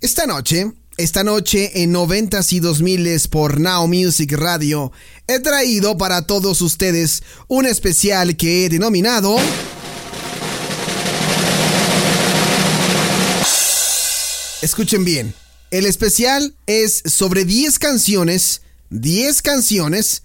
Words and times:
Esta 0.00 0.28
noche, 0.28 0.70
esta 0.96 1.24
noche 1.24 1.82
en 1.82 1.92
90s 1.92 2.52
y 2.52 2.60
2000s 2.60 3.28
por 3.28 3.58
Now 3.58 3.88
Music 3.88 4.30
Radio, 4.30 4.92
he 5.26 5.40
traído 5.40 5.98
para 5.98 6.22
todos 6.22 6.62
ustedes 6.62 7.24
un 7.48 7.66
especial 7.66 8.36
que 8.36 8.64
he 8.64 8.68
denominado... 8.68 9.36
Escuchen 14.62 15.04
bien, 15.04 15.34
el 15.72 15.84
especial 15.84 16.54
es 16.68 17.02
sobre 17.04 17.44
10 17.44 17.80
canciones, 17.80 18.62
10 18.90 19.42
canciones 19.42 20.22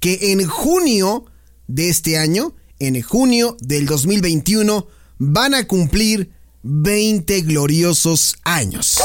que 0.00 0.32
en 0.32 0.46
junio 0.46 1.26
de 1.66 1.90
este 1.90 2.16
año, 2.16 2.54
en 2.78 3.02
junio 3.02 3.58
del 3.60 3.84
2021, 3.84 4.88
van 5.18 5.52
a 5.52 5.66
cumplir 5.66 6.39
20 6.62 7.40
gloriosos 7.42 8.36
años. 8.44 9.00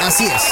Así 0.00 0.24
es. 0.26 0.42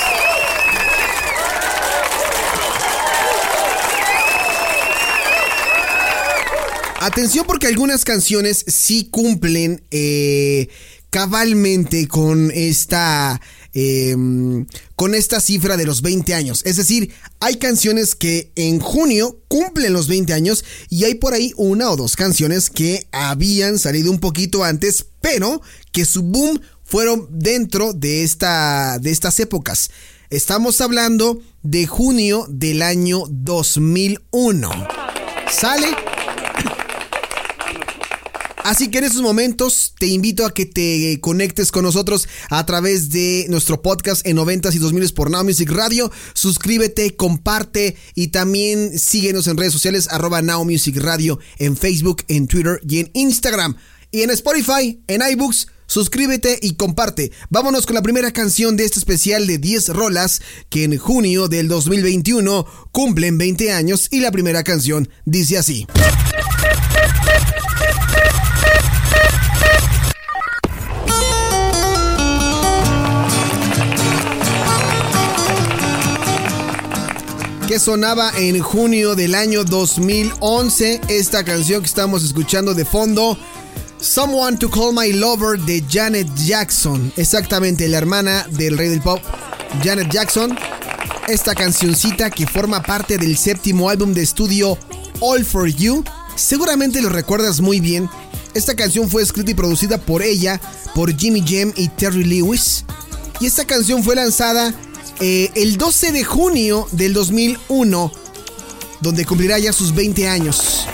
Atención 7.00 7.46
porque 7.46 7.66
algunas 7.66 8.04
canciones 8.04 8.62
sí 8.66 9.08
cumplen 9.10 9.82
eh, 9.90 10.68
cabalmente 11.08 12.06
con 12.06 12.50
esta 12.50 13.40
em, 13.74 14.66
con 14.96 15.14
esta 15.14 15.40
cifra 15.40 15.76
de 15.76 15.86
los 15.86 16.02
20 16.02 16.34
años. 16.34 16.62
Es 16.64 16.76
decir, 16.76 17.12
hay 17.40 17.56
canciones 17.56 18.14
que 18.14 18.52
en 18.56 18.80
junio 18.80 19.40
cumplen 19.48 19.92
los 19.92 20.08
20 20.08 20.32
años 20.32 20.64
y 20.88 21.04
hay 21.04 21.14
por 21.14 21.34
ahí 21.34 21.52
una 21.56 21.90
o 21.90 21.96
dos 21.96 22.16
canciones 22.16 22.70
que 22.70 23.06
habían 23.12 23.78
salido 23.78 24.10
un 24.10 24.20
poquito 24.20 24.64
antes, 24.64 25.06
pero 25.20 25.60
que 25.92 26.04
su 26.04 26.22
boom 26.22 26.60
fueron 26.84 27.28
dentro 27.30 27.92
de, 27.92 28.24
esta, 28.24 28.98
de 28.98 29.10
estas 29.10 29.38
épocas. 29.40 29.90
Estamos 30.28 30.80
hablando 30.80 31.40
de 31.62 31.86
junio 31.86 32.46
del 32.48 32.82
año 32.82 33.24
2001. 33.28 34.70
¿Sale? 35.50 36.09
Así 38.70 38.86
que 38.86 38.98
en 38.98 39.04
estos 39.04 39.22
momentos 39.22 39.94
te 39.98 40.06
invito 40.06 40.46
a 40.46 40.54
que 40.54 40.64
te 40.64 41.18
conectes 41.20 41.72
con 41.72 41.82
nosotros 41.82 42.28
a 42.50 42.64
través 42.66 43.10
de 43.10 43.46
nuestro 43.48 43.82
podcast 43.82 44.24
en 44.24 44.36
90s 44.36 44.76
y 44.76 44.78
2000 44.78 45.12
por 45.12 45.28
Now 45.28 45.42
Music 45.42 45.68
Radio. 45.72 46.12
Suscríbete, 46.34 47.16
comparte 47.16 47.96
y 48.14 48.28
también 48.28 48.96
síguenos 48.96 49.48
en 49.48 49.56
redes 49.56 49.72
sociales 49.72 50.06
arroba 50.08 50.40
Now 50.40 50.64
Music 50.64 50.98
Radio 50.98 51.40
en 51.58 51.76
Facebook, 51.76 52.22
en 52.28 52.46
Twitter 52.46 52.80
y 52.88 53.00
en 53.00 53.10
Instagram. 53.14 53.76
Y 54.12 54.22
en 54.22 54.30
Spotify, 54.30 55.02
en 55.08 55.20
iBooks, 55.32 55.66
suscríbete 55.88 56.60
y 56.62 56.74
comparte. 56.74 57.32
Vámonos 57.48 57.86
con 57.86 57.96
la 57.96 58.02
primera 58.02 58.30
canción 58.30 58.76
de 58.76 58.84
este 58.84 59.00
especial 59.00 59.48
de 59.48 59.58
10 59.58 59.88
rolas 59.88 60.42
que 60.68 60.84
en 60.84 60.96
junio 60.96 61.48
del 61.48 61.66
2021 61.66 62.66
cumplen 62.92 63.36
20 63.36 63.72
años 63.72 64.06
y 64.12 64.20
la 64.20 64.30
primera 64.30 64.62
canción 64.62 65.08
dice 65.24 65.58
así. 65.58 65.88
Que 77.70 77.78
sonaba 77.78 78.32
en 78.36 78.58
junio 78.58 79.14
del 79.14 79.36
año 79.36 79.62
2011. 79.62 81.02
Esta 81.06 81.44
canción 81.44 81.82
que 81.82 81.86
estamos 81.86 82.24
escuchando 82.24 82.74
de 82.74 82.84
fondo, 82.84 83.38
Someone 84.00 84.56
to 84.56 84.68
Call 84.68 84.92
My 84.92 85.12
Lover 85.12 85.56
de 85.56 85.84
Janet 85.88 86.26
Jackson. 86.34 87.12
Exactamente, 87.16 87.86
la 87.86 87.98
hermana 87.98 88.44
del 88.50 88.76
rey 88.76 88.88
del 88.88 89.00
pop, 89.00 89.20
Janet 89.84 90.10
Jackson. 90.10 90.58
Esta 91.28 91.54
cancioncita 91.54 92.28
que 92.28 92.44
forma 92.44 92.82
parte 92.82 93.18
del 93.18 93.38
séptimo 93.38 93.88
álbum 93.88 94.14
de 94.14 94.22
estudio 94.22 94.76
All 95.20 95.44
For 95.44 95.68
You. 95.68 96.02
Seguramente 96.34 97.00
lo 97.00 97.08
recuerdas 97.08 97.60
muy 97.60 97.78
bien. 97.78 98.10
Esta 98.52 98.74
canción 98.74 99.08
fue 99.08 99.22
escrita 99.22 99.52
y 99.52 99.54
producida 99.54 99.98
por 99.98 100.22
ella, 100.22 100.60
por 100.92 101.16
Jimmy 101.16 101.44
Jam 101.46 101.72
y 101.76 101.86
Terry 101.86 102.24
Lewis. 102.24 102.84
Y 103.38 103.46
esta 103.46 103.64
canción 103.64 104.02
fue 104.02 104.16
lanzada 104.16 104.74
eh, 105.20 105.50
el 105.54 105.76
12 105.76 106.12
de 106.12 106.24
junio 106.24 106.88
del 106.92 107.12
2001, 107.12 108.12
donde 109.00 109.24
cumplirá 109.24 109.58
ya 109.58 109.72
sus 109.72 109.94
20 109.94 110.28
años. 110.28 110.86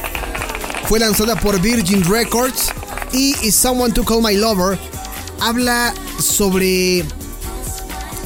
Fue 0.89 0.99
lanzada 0.99 1.37
por 1.37 1.61
Virgin 1.61 2.05
Records 2.05 2.71
y 3.13 3.35
Someone 3.51 3.95
to 3.95 4.05
Call 4.05 4.23
My 4.23 4.35
Lover 4.35 4.79
habla 5.41 5.95
sobre 6.21 7.05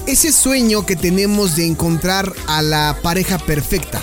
ese 0.06 0.32
sueño 0.32 0.86
que 0.86 0.96
tenemos 0.96 1.56
de 1.56 1.66
encontrar 1.66 2.32
a 2.46 2.62
la 2.62 2.98
pareja 3.02 3.38
perfecta. 3.38 4.02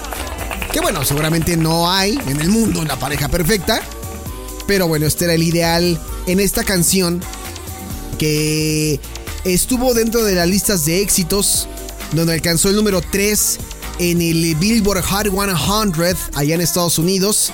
Que 0.71 0.79
bueno, 0.79 1.03
seguramente 1.03 1.57
no 1.57 1.91
hay 1.91 2.19
en 2.27 2.39
el 2.39 2.49
mundo 2.49 2.79
una 2.79 2.97
pareja 2.97 3.29
perfecta. 3.29 3.81
Pero 4.67 4.87
bueno, 4.87 5.05
este 5.05 5.25
era 5.25 5.33
el 5.33 5.43
ideal 5.43 5.99
en 6.27 6.39
esta 6.39 6.63
canción 6.63 7.21
que 8.17 8.99
estuvo 9.45 9.93
dentro 9.93 10.23
de 10.23 10.35
las 10.35 10.47
listas 10.47 10.85
de 10.85 11.01
éxitos 11.01 11.67
donde 12.13 12.33
alcanzó 12.33 12.69
el 12.69 12.75
número 12.75 13.01
3 13.01 13.57
en 13.99 14.21
el 14.21 14.55
Billboard 14.55 15.03
Hot 15.03 15.27
100 15.29 16.17
allá 16.35 16.55
en 16.55 16.61
Estados 16.61 16.99
Unidos. 16.99 17.51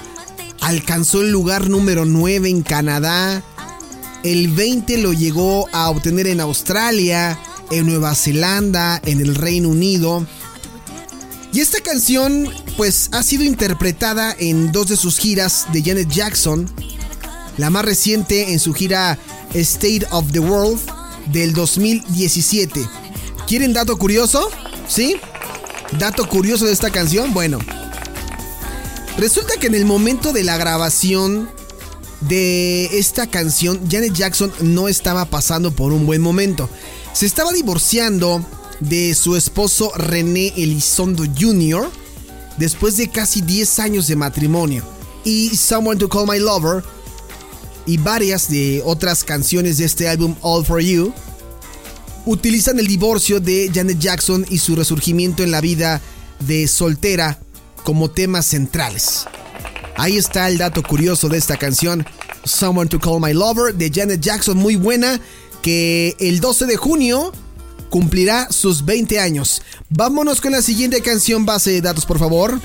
Alcanzó 0.61 1.21
el 1.21 1.31
lugar 1.31 1.69
número 1.69 2.05
9 2.05 2.49
en 2.49 2.61
Canadá. 2.61 3.43
El 4.23 4.49
20 4.49 4.97
lo 4.99 5.13
llegó 5.13 5.67
a 5.73 5.89
obtener 5.89 6.27
en 6.27 6.39
Australia, 6.39 7.37
en 7.71 7.85
Nueva 7.85 8.15
Zelanda, 8.15 9.01
en 9.05 9.19
el 9.19 9.35
Reino 9.35 9.69
Unido. 9.69 10.25
Y 11.51 11.59
esta 11.59 11.81
canción 11.81 12.49
pues 12.77 13.09
ha 13.11 13.21
sido 13.21 13.43
interpretada 13.43 14.35
en 14.39 14.71
dos 14.71 14.87
de 14.87 14.97
sus 14.97 15.17
giras 15.19 15.67
de 15.71 15.83
Janet 15.83 16.09
Jackson. 16.09 16.69
La 17.57 17.69
más 17.69 17.85
reciente 17.85 18.53
en 18.53 18.59
su 18.59 18.73
gira 18.73 19.19
State 19.53 20.07
of 20.09 20.31
the 20.31 20.39
World 20.39 20.79
del 21.31 21.53
2017. 21.53 22.87
¿Quieren 23.47 23.73
dato 23.73 23.97
curioso? 23.97 24.49
¿Sí? 24.87 25.17
Dato 25.99 26.27
curioso 26.27 26.65
de 26.65 26.73
esta 26.73 26.89
canción. 26.89 27.33
Bueno, 27.33 27.59
resulta 29.17 29.55
que 29.59 29.67
en 29.67 29.75
el 29.75 29.85
momento 29.85 30.31
de 30.31 30.43
la 30.43 30.57
grabación 30.57 31.49
de 32.21 32.85
esta 32.97 33.27
canción, 33.27 33.81
Janet 33.89 34.13
Jackson 34.13 34.51
no 34.61 34.87
estaba 34.87 35.25
pasando 35.25 35.71
por 35.71 35.91
un 35.91 36.05
buen 36.05 36.21
momento. 36.21 36.69
Se 37.11 37.25
estaba 37.25 37.51
divorciando 37.51 38.43
de 38.79 39.13
su 39.13 39.35
esposo 39.35 39.91
René 39.95 40.53
Elizondo 40.55 41.23
Jr. 41.25 41.89
después 42.57 42.97
de 42.97 43.09
casi 43.09 43.41
10 43.41 43.79
años 43.79 44.07
de 44.07 44.15
matrimonio. 44.15 44.83
Y 45.25 45.55
Someone 45.55 45.99
to 45.99 46.09
Call 46.09 46.27
My 46.27 46.39
Lover 46.39 46.83
y 47.85 47.97
varias 47.97 48.49
de 48.49 48.81
otras 48.85 49.23
canciones 49.23 49.77
de 49.77 49.85
este 49.85 50.07
álbum 50.07 50.35
All 50.41 50.65
For 50.65 50.81
You 50.81 51.13
utilizan 52.25 52.79
el 52.79 52.87
divorcio 52.87 53.39
de 53.39 53.69
Janet 53.73 53.99
Jackson 53.99 54.45
y 54.49 54.59
su 54.59 54.75
resurgimiento 54.75 55.43
en 55.43 55.51
la 55.51 55.61
vida 55.61 56.01
de 56.39 56.67
soltera 56.67 57.39
como 57.83 58.09
temas 58.09 58.45
centrales. 58.45 59.25
Ahí 59.95 60.17
está 60.17 60.47
el 60.47 60.57
dato 60.57 60.81
curioso 60.81 61.29
de 61.29 61.37
esta 61.37 61.57
canción, 61.57 62.05
Someone 62.43 62.89
to 62.89 62.99
Call 62.99 63.21
My 63.21 63.33
Lover, 63.33 63.75
de 63.75 63.91
Janet 63.93 64.21
Jackson, 64.21 64.57
muy 64.57 64.75
buena, 64.75 65.19
que 65.61 66.15
el 66.19 66.39
12 66.39 66.65
de 66.65 66.77
junio 66.77 67.31
cumplirá 67.89 68.51
sus 68.51 68.85
20 68.85 69.19
años. 69.19 69.61
Vámonos 69.89 70.41
con 70.41 70.51
la 70.51 70.61
siguiente 70.61 71.01
canción 71.01 71.45
base 71.45 71.71
de 71.71 71.81
datos, 71.81 72.05
por 72.05 72.17
favor. 72.17 72.59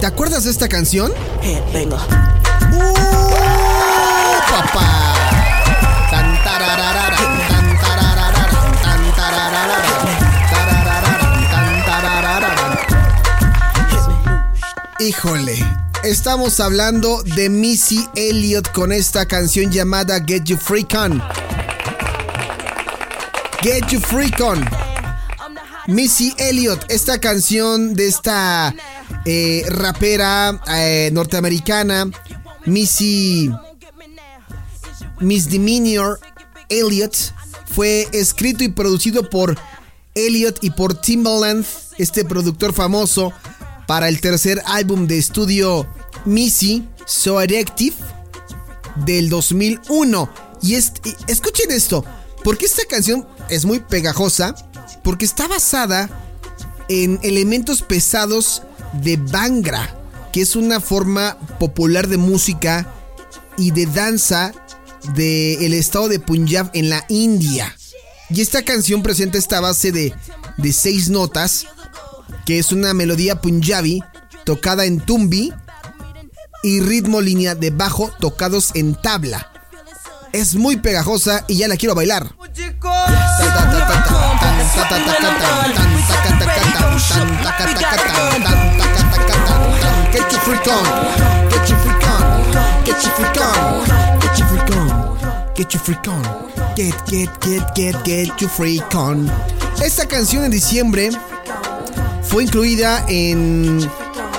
¿Te 0.00 0.06
acuerdas 0.06 0.44
de 0.44 0.50
esta 0.50 0.68
canción? 0.68 1.12
Vengo. 4.54 4.94
Híjole, 15.00 15.56
estamos 16.04 16.60
hablando 16.60 17.22
de 17.24 17.50
Missy 17.50 18.08
Elliott 18.14 18.70
con 18.72 18.92
esta 18.92 19.26
canción 19.26 19.70
llamada 19.70 20.18
Get 20.24 20.44
You 20.44 20.56
Freak 20.56 20.94
On. 20.94 21.22
Get 23.60 23.88
You 23.88 24.00
Freak 24.00 24.40
On. 24.40 24.64
Missy 25.88 26.32
Elliott, 26.38 26.84
esta 26.88 27.18
canción 27.18 27.94
de 27.94 28.06
esta 28.06 28.74
eh, 29.24 29.64
rapera 29.68 30.58
eh, 30.68 31.10
norteamericana, 31.12 32.06
Missy 32.64 33.50
Miss 33.50 33.63
Misdemeanor 35.20 36.20
Elliott, 36.68 37.16
fue 37.66 38.08
escrito 38.12 38.64
y 38.64 38.68
producido 38.68 39.28
por 39.28 39.56
Elliott 40.14 40.62
y 40.62 40.70
por 40.70 41.00
Timbaland, 41.00 41.64
este 41.98 42.24
productor 42.24 42.72
famoso 42.72 43.32
para 43.86 44.08
el 44.08 44.20
tercer 44.20 44.62
álbum 44.66 45.06
de 45.06 45.18
estudio 45.18 45.86
Missy, 46.24 46.88
So 47.06 47.38
Addictive. 47.38 47.96
del 49.04 49.28
2001. 49.28 50.30
Y, 50.62 50.74
escuchen 50.74 51.70
esto, 51.70 52.04
porque 52.42 52.66
esta 52.66 52.84
canción 52.88 53.26
es 53.48 53.64
muy 53.64 53.80
pegajosa, 53.80 54.54
porque 55.02 55.24
está 55.24 55.48
basada 55.48 56.08
en 56.88 57.18
elementos 57.22 57.82
pesados 57.82 58.62
de 58.92 59.16
Bangra, 59.16 59.94
que 60.32 60.42
es 60.42 60.54
una 60.54 60.80
forma 60.80 61.36
popular 61.58 62.06
de 62.08 62.18
música 62.18 62.86
y 63.58 63.72
de 63.72 63.86
danza 63.86 64.52
del 65.14 65.74
estado 65.74 66.08
de 66.08 66.18
Punjab 66.18 66.70
en 66.74 66.90
la 66.90 67.04
India. 67.08 67.74
Y 68.30 68.40
esta 68.40 68.62
canción 68.62 69.02
presenta 69.02 69.38
esta 69.38 69.60
base 69.60 69.92
de, 69.92 70.14
de 70.56 70.72
seis 70.72 71.10
notas, 71.10 71.66
que 72.46 72.58
es 72.58 72.72
una 72.72 72.94
melodía 72.94 73.40
punjabi 73.40 74.02
tocada 74.44 74.84
en 74.84 75.00
tumbi 75.00 75.52
y 76.62 76.80
ritmo 76.80 77.20
línea 77.20 77.54
de 77.54 77.70
bajo 77.70 78.10
tocados 78.18 78.70
en 78.74 78.94
tabla. 78.94 79.50
Es 80.32 80.56
muy 80.56 80.76
pegajosa 80.76 81.44
y 81.46 81.58
ya 81.58 81.68
la 81.68 81.76
quiero 81.76 81.94
bailar. 81.94 82.34
Get 95.54 95.72
your 95.72 95.82
freak 95.82 96.08
on, 96.08 96.22
get, 96.76 96.94
get, 97.06 97.30
get, 97.40 97.74
get, 97.74 98.04
get 98.04 98.40
your 98.40 98.50
freak 98.50 98.94
on. 98.94 99.30
Esta 99.82 100.06
canción 100.06 100.44
en 100.44 100.50
diciembre 100.50 101.10
fue 102.22 102.44
incluida 102.44 103.04
en 103.08 103.80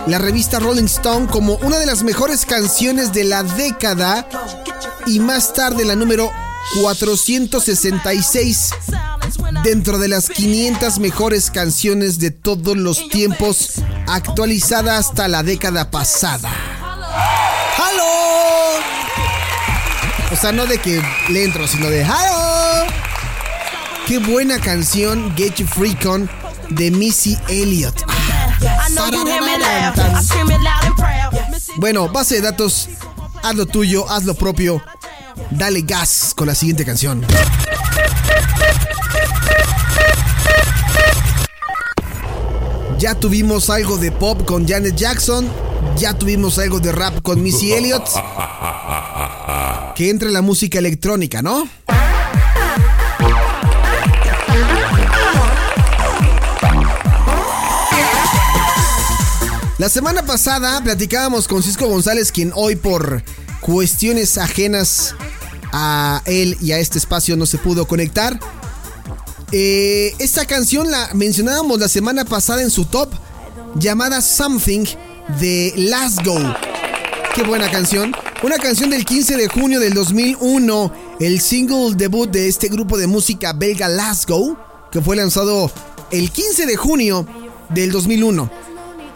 la 0.08 0.18
revista 0.18 0.60
Rolling 0.60 0.86
Stone 0.86 1.28
como 1.28 1.56
una 1.56 1.78
de 1.80 1.86
las 1.86 2.04
mejores 2.04 2.46
canciones 2.46 3.14
de 3.14 3.24
la 3.24 3.44
década 3.44 4.28
y 5.08 5.20
más 5.20 5.54
tarde 5.54 5.86
la 5.86 5.96
número 5.96 6.32
466 6.82 8.72
dentro 9.64 9.98
de 9.98 10.08
las 10.08 10.30
500 10.30 11.00
mejores 11.00 11.50
canciones 11.52 12.20
de 12.20 12.32
todos 12.32 12.76
los 12.78 13.08
tiempos 13.10 13.82
actualizada 14.08 14.98
hasta 14.98 15.28
la 15.28 15.44
década 15.44 15.90
pasada. 15.92 16.52
¡Halo! 17.78 18.45
O 20.36 20.38
sea, 20.38 20.52
no 20.52 20.66
de 20.66 20.80
que 20.80 21.02
le 21.30 21.46
entro, 21.46 21.66
sino 21.66 21.90
de 21.90 22.04
¡Halo! 22.04 22.92
Qué 24.06 24.20
buena 24.20 24.60
canción 24.60 25.34
Get 25.38 25.56
You 25.56 25.66
Freak 25.66 26.06
On 26.06 26.30
de 26.72 26.92
Missy 26.92 27.38
Elliott. 27.48 28.04
Bueno, 31.78 32.10
base 32.10 32.36
de 32.36 32.42
datos, 32.42 32.90
haz 33.44 33.56
lo 33.56 33.66
tuyo, 33.66 34.10
haz 34.10 34.26
lo 34.26 34.34
propio. 34.34 34.84
Dale 35.52 35.84
gas 35.84 36.34
con 36.36 36.48
la 36.48 36.56
siguiente 36.56 36.84
canción. 36.84 37.26
Ya 43.00 43.16
tuvimos 43.16 43.70
algo 43.70 43.98
de 43.98 44.12
pop 44.12 44.44
con 44.44 44.68
Janet 44.68 44.98
Jackson. 44.98 45.50
Ya 45.96 46.14
tuvimos 46.14 46.60
algo 46.60 46.82
de 46.82 46.92
rap 46.92 47.22
con 47.22 47.42
Missy 47.42 47.72
Elliott. 47.72 48.10
Que 49.96 50.10
entre 50.10 50.30
la 50.30 50.42
música 50.42 50.78
electrónica, 50.78 51.42
¿no? 51.42 51.70
La 59.78 59.90
semana 59.90 60.26
pasada 60.26 60.82
platicábamos 60.84 61.48
con 61.48 61.64
Cisco 61.64 61.88
González, 61.88 62.32
quien 62.32 62.52
hoy 62.56 62.76
por 62.76 63.24
cuestiones 63.62 64.38
ajenas 64.38 65.16
a 65.72 66.22
él 66.26 66.58
y 66.62 66.72
a 66.72 66.80
este 66.80 66.98
espacio 66.98 67.38
no 67.38 67.46
se 67.46 67.58
pudo 67.58 67.88
conectar. 67.88 68.40
Eh, 69.52 70.14
esta 70.20 70.46
canción 70.46 70.92
la 70.92 71.10
mencionábamos 71.14 71.80
la 71.80 71.88
semana 71.88 72.26
pasada 72.26 72.62
en 72.62 72.70
su 72.70 72.86
top, 72.86 73.14
llamada 73.76 74.22
Something 74.22 74.86
de 75.40 75.74
Go. 76.24 76.40
Qué 77.34 77.44
buena 77.44 77.70
canción. 77.70 78.14
Una 78.46 78.58
canción 78.60 78.92
del 78.92 79.06
15 79.06 79.38
de 79.38 79.48
junio 79.48 79.80
del 79.80 79.96
2001, 79.96 80.92
el 81.20 81.42
single 81.42 81.96
debut 81.96 82.30
de 82.30 82.48
este 82.48 82.68
grupo 82.68 82.96
de 82.96 83.08
música 83.08 83.54
belga 83.54 83.90
Go, 84.28 84.56
que 84.92 85.02
fue 85.02 85.16
lanzado 85.16 85.72
el 86.12 86.30
15 86.30 86.68
de 86.68 86.76
junio 86.76 87.26
del 87.70 87.92
2001. 87.92 88.48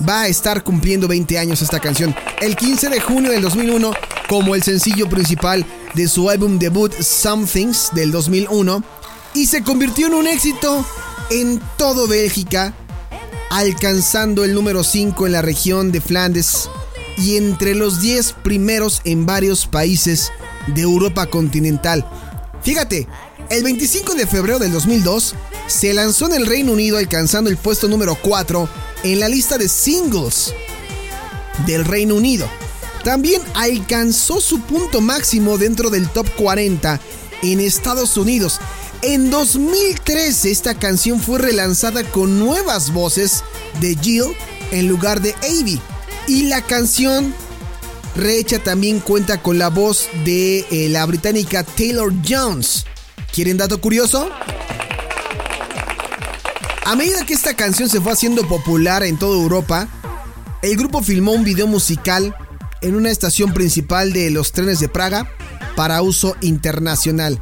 Va 0.09 0.21
a 0.21 0.27
estar 0.29 0.63
cumpliendo 0.63 1.07
20 1.07 1.37
años 1.37 1.61
esta 1.61 1.79
canción. 1.79 2.15
El 2.41 2.55
15 2.55 2.89
de 2.89 2.99
junio 2.99 3.29
del 3.29 3.43
2001, 3.43 3.91
como 4.27 4.55
el 4.55 4.63
sencillo 4.63 5.07
principal 5.07 5.63
de 5.93 6.07
su 6.07 6.27
álbum 6.27 6.57
debut 6.57 6.91
Somethings 6.99 7.91
del 7.93 8.11
2001 8.11 8.83
y 9.35 9.45
se 9.45 9.61
convirtió 9.61 10.07
en 10.07 10.15
un 10.15 10.25
éxito 10.25 10.83
en 11.29 11.61
todo 11.77 12.07
Bélgica, 12.07 12.73
alcanzando 13.51 14.43
el 14.43 14.55
número 14.55 14.83
5 14.83 15.27
en 15.27 15.33
la 15.33 15.43
región 15.43 15.91
de 15.91 16.01
Flandes 16.01 16.67
y 17.19 17.37
entre 17.37 17.75
los 17.75 18.01
10 18.01 18.33
primeros 18.43 19.01
en 19.03 19.25
varios 19.25 19.67
países 19.67 20.31
de 20.67 20.81
Europa 20.81 21.27
continental. 21.27 22.05
Fíjate, 22.61 23.07
el 23.49 23.63
25 23.63 24.15
de 24.15 24.27
febrero 24.27 24.59
del 24.59 24.71
2002 24.71 25.35
se 25.67 25.93
lanzó 25.93 26.27
en 26.27 26.33
el 26.33 26.45
Reino 26.45 26.73
Unido 26.73 26.97
alcanzando 26.97 27.49
el 27.49 27.57
puesto 27.57 27.87
número 27.87 28.15
4 28.15 28.69
en 29.03 29.19
la 29.19 29.27
lista 29.27 29.57
de 29.57 29.69
singles 29.69 30.53
del 31.65 31.85
Reino 31.85 32.15
Unido. 32.15 32.49
También 33.03 33.41
alcanzó 33.53 34.41
su 34.41 34.59
punto 34.61 35.01
máximo 35.01 35.57
dentro 35.57 35.89
del 35.89 36.09
top 36.09 36.27
40 36.35 36.99
en 37.41 37.59
Estados 37.59 38.17
Unidos 38.17 38.59
en 39.01 39.29
2013 39.29 40.51
esta 40.51 40.73
canción 40.73 41.21
fue 41.21 41.39
relanzada 41.39 42.03
con 42.03 42.37
nuevas 42.37 42.91
voces 42.91 43.45
de 43.79 43.95
Jill 43.95 44.35
en 44.71 44.89
lugar 44.89 45.21
de 45.21 45.33
Avi. 45.35 45.79
Y 46.29 46.43
la 46.43 46.61
canción 46.61 47.33
rehecha 48.15 48.59
también 48.59 48.99
cuenta 48.99 49.41
con 49.41 49.57
la 49.57 49.69
voz 49.69 50.07
de 50.25 50.59
eh, 50.69 50.87
la 50.87 51.03
británica 51.07 51.63
Taylor 51.63 52.13
Jones. 52.23 52.85
¿Quieren 53.33 53.57
dato 53.57 53.81
curioso? 53.81 54.29
A 56.85 56.95
medida 56.95 57.25
que 57.25 57.33
esta 57.33 57.55
canción 57.55 57.89
se 57.89 57.99
fue 57.99 58.11
haciendo 58.11 58.47
popular 58.47 59.01
en 59.01 59.17
toda 59.17 59.41
Europa, 59.41 59.87
el 60.61 60.77
grupo 60.77 61.01
filmó 61.01 61.31
un 61.31 61.43
video 61.43 61.65
musical 61.65 62.35
en 62.81 62.93
una 62.93 63.09
estación 63.09 63.51
principal 63.51 64.13
de 64.13 64.29
los 64.29 64.51
trenes 64.51 64.79
de 64.79 64.87
Praga 64.87 65.27
para 65.75 66.03
uso 66.03 66.35
internacional. 66.41 67.41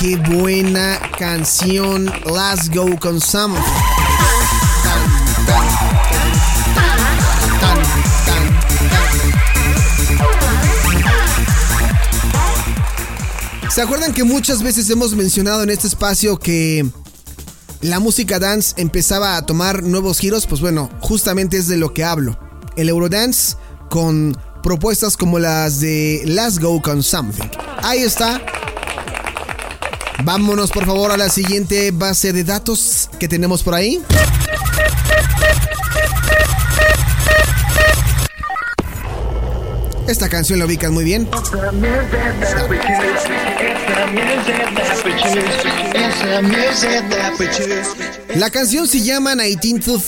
Qué 0.00 0.16
buena 0.16 0.98
canción. 1.20 2.06
Let's 2.26 2.68
go 2.68 2.98
con 2.98 3.20
Sam. 3.20 3.54
¿Se 13.72 13.80
acuerdan 13.80 14.12
que 14.12 14.22
muchas 14.22 14.62
veces 14.62 14.90
hemos 14.90 15.14
mencionado 15.14 15.62
en 15.62 15.70
este 15.70 15.86
espacio 15.86 16.38
que 16.38 16.86
la 17.80 18.00
música 18.00 18.38
dance 18.38 18.74
empezaba 18.76 19.38
a 19.38 19.46
tomar 19.46 19.82
nuevos 19.82 20.18
giros? 20.18 20.46
Pues 20.46 20.60
bueno, 20.60 20.90
justamente 21.00 21.56
es 21.56 21.68
de 21.68 21.78
lo 21.78 21.94
que 21.94 22.04
hablo. 22.04 22.38
El 22.76 22.90
Eurodance 22.90 23.56
con 23.88 24.36
propuestas 24.62 25.16
como 25.16 25.38
las 25.38 25.80
de 25.80 26.20
Let's 26.26 26.58
Go 26.58 26.82
con 26.82 27.02
Something. 27.02 27.48
Ahí 27.82 28.00
está, 28.00 28.42
Vámonos 30.24 30.70
por 30.70 30.86
favor 30.86 31.10
a 31.10 31.16
la 31.16 31.28
siguiente 31.28 31.90
base 31.90 32.32
de 32.32 32.44
datos 32.44 33.10
que 33.18 33.26
tenemos 33.26 33.62
por 33.62 33.74
ahí. 33.74 34.00
Esta 40.12 40.28
canción 40.28 40.58
la 40.58 40.66
ubican 40.66 40.92
muy 40.92 41.04
bien. 41.04 41.26
La 48.36 48.50
canción 48.50 48.86
se 48.86 49.00
llama 49.00 49.34
19 49.36 50.02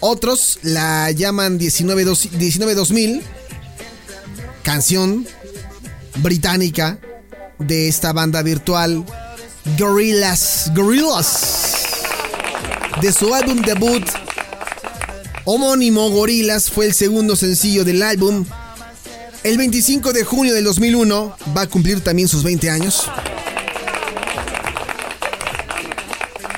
Otros 0.00 0.58
la 0.62 1.12
llaman 1.12 1.60
19-2000. 1.60 3.22
Canción 4.64 5.24
británica 6.16 6.98
de 7.60 7.86
esta 7.86 8.12
banda 8.12 8.42
virtual, 8.42 9.04
Gorillaz. 9.78 10.72
Gorillaz. 10.74 11.74
De 13.00 13.12
su 13.12 13.32
álbum 13.32 13.62
debut 13.62 14.27
homónimo, 15.50 16.10
Gorillaz 16.10 16.68
fue 16.70 16.84
el 16.84 16.92
segundo 16.92 17.34
sencillo 17.34 17.82
del 17.82 18.02
álbum. 18.02 18.44
El 19.44 19.56
25 19.56 20.12
de 20.12 20.22
junio 20.22 20.52
del 20.52 20.64
2001 20.64 21.36
va 21.56 21.62
a 21.62 21.66
cumplir 21.66 22.02
también 22.02 22.28
sus 22.28 22.42
20 22.42 22.68
años. 22.68 23.04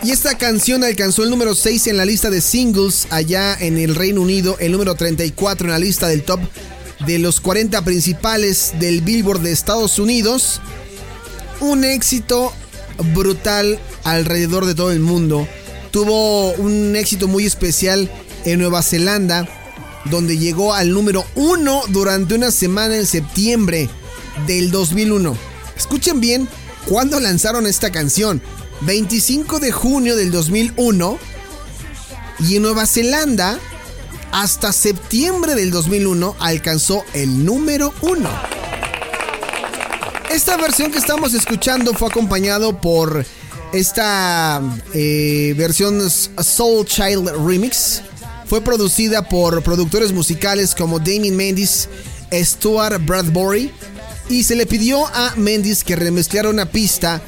Y 0.03 0.11
esta 0.11 0.37
canción 0.37 0.83
alcanzó 0.83 1.23
el 1.23 1.31
número 1.31 1.55
6 1.55 1.87
en 1.87 1.99
la 1.99 2.05
lista 2.05 2.31
de 2.31 2.41
singles 2.41 3.07
allá 3.11 3.57
en 3.61 3.79
el 3.79 3.95
Reino 3.95 4.23
Unido, 4.23 4.57
el 4.59 4.73
número 4.73 4.97
34 4.97 5.67
en 5.67 5.73
la 5.73 5.79
lista 5.79 6.09
del 6.09 6.25
top 6.25 6.41
de 7.07 7.21
los 7.21 7.41
40 7.41 7.85
principales 7.85 8.73
del 8.81 9.03
Billboard 9.03 9.41
de 9.41 9.53
Estados 9.53 10.01
Unidos. 10.01 10.61
Un 11.61 11.85
éxito 11.85 12.53
brutal 13.15 13.79
alrededor 14.03 14.67
de 14.67 14.75
todo 14.75 14.91
el 14.91 14.99
mundo. 14.99 15.47
Tuvo 15.93 16.53
un 16.55 16.97
éxito 16.97 17.29
muy 17.29 17.47
especial 17.47 18.11
en 18.45 18.59
Nueva 18.61 18.83
Zelanda, 18.83 19.49
donde 20.07 20.39
llegó 20.39 20.75
al 20.75 20.93
número 20.93 21.25
uno 21.35 21.83
durante 21.89 22.35
una 22.35 22.51
semana 22.51 22.97
en 22.97 23.07
septiembre 23.07 23.89
del 24.47 24.71
2001. 24.71 25.37
Escuchen 25.77 26.21
bien 26.21 26.49
cuándo 26.87 27.21
lanzaron 27.21 27.67
esta 27.67 27.91
canción. 27.91 28.43
25 28.83 29.59
de 29.61 29.73
junio 29.73 30.17
del 30.17 30.31
2001. 30.31 31.19
Y 32.41 32.57
en 32.57 32.63
Nueva 32.63 32.87
Zelanda, 32.87 33.59
hasta 34.33 34.73
septiembre 34.73 35.55
del 35.55 35.71
2001, 35.71 36.37
alcanzó 36.39 37.05
el 37.13 37.45
número 37.45 37.93
uno. 38.01 38.31
Esta 40.31 40.57
versión 40.57 40.93
que 40.93 40.99
estamos 40.99 41.35
escuchando 41.35 41.93
fue 41.93 42.09
acompañado 42.09 42.81
por 42.81 43.27
esta 43.73 44.63
eh, 44.95 45.55
versión 45.57 46.09
Soul 46.11 46.87
Child 46.87 47.31
Remix. 47.47 48.03
Fue 48.51 48.61
producida 48.63 49.29
por 49.29 49.63
productores 49.63 50.11
musicales 50.11 50.75
como 50.75 50.99
Damien 50.99 51.37
Mendes, 51.37 51.89
Stuart 52.33 53.01
Bradbury, 53.07 53.71
y 54.29 54.43
se 54.43 54.57
le 54.57 54.67
pidió 54.67 55.07
a 55.07 55.35
Mendes 55.37 55.85
que 55.85 55.95
remezclara 55.95 56.51
una 56.51 56.67
pista 56.67 57.23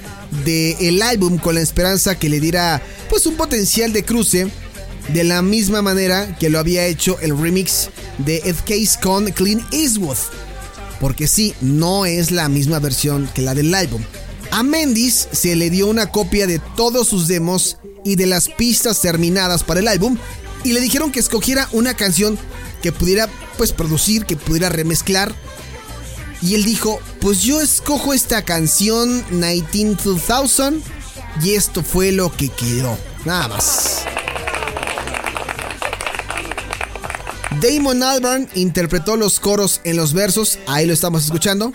del 0.44 1.00
álbum 1.00 1.38
con 1.38 1.54
la 1.54 1.60
esperanza 1.60 2.18
que 2.18 2.28
le 2.28 2.40
diera 2.40 2.82
pues 3.08 3.24
un 3.26 3.36
potencial 3.36 3.92
de 3.92 4.04
cruce 4.04 4.48
de 5.14 5.22
la 5.22 5.42
misma 5.42 5.80
manera 5.80 6.36
que 6.40 6.50
lo 6.50 6.58
había 6.58 6.86
hecho 6.86 7.16
el 7.20 7.38
remix 7.38 7.90
de 8.18 8.38
Ed 8.38 8.56
Case 8.66 8.98
con 9.00 9.26
Clean 9.30 9.64
Eastwood. 9.70 10.18
Porque 11.00 11.28
sí, 11.28 11.54
no 11.60 12.04
es 12.04 12.32
la 12.32 12.48
misma 12.48 12.80
versión 12.80 13.30
que 13.32 13.42
la 13.42 13.54
del 13.54 13.72
álbum. 13.72 14.02
A 14.50 14.64
Mendes 14.64 15.28
se 15.30 15.54
le 15.54 15.70
dio 15.70 15.86
una 15.86 16.10
copia 16.10 16.48
de 16.48 16.58
todos 16.74 17.06
sus 17.06 17.28
demos 17.28 17.78
y 18.04 18.16
de 18.16 18.26
las 18.26 18.48
pistas 18.48 19.00
terminadas 19.00 19.62
para 19.62 19.78
el 19.78 19.86
álbum 19.86 20.18
y 20.64 20.72
le 20.72 20.80
dijeron 20.80 21.12
que 21.12 21.20
escogiera 21.20 21.68
una 21.72 21.94
canción 21.94 22.38
que 22.82 22.92
pudiera 22.92 23.28
pues 23.56 23.72
producir, 23.72 24.26
que 24.26 24.36
pudiera 24.36 24.68
remezclar 24.68 25.34
y 26.42 26.56
él 26.56 26.64
dijo, 26.64 27.00
pues 27.20 27.42
yo 27.42 27.60
escojo 27.60 28.12
esta 28.12 28.42
canción 28.42 29.24
19000 29.30 30.82
y 31.42 31.50
esto 31.52 31.82
fue 31.84 32.10
lo 32.10 32.34
que 32.36 32.48
quedó. 32.48 32.98
Nada 33.24 33.48
más. 33.48 34.02
Damon 37.60 38.02
Albarn 38.02 38.48
interpretó 38.54 39.16
los 39.16 39.38
coros 39.38 39.80
en 39.84 39.96
los 39.96 40.14
versos, 40.14 40.58
ahí 40.66 40.84
lo 40.84 40.92
estamos 40.92 41.24
escuchando. 41.24 41.72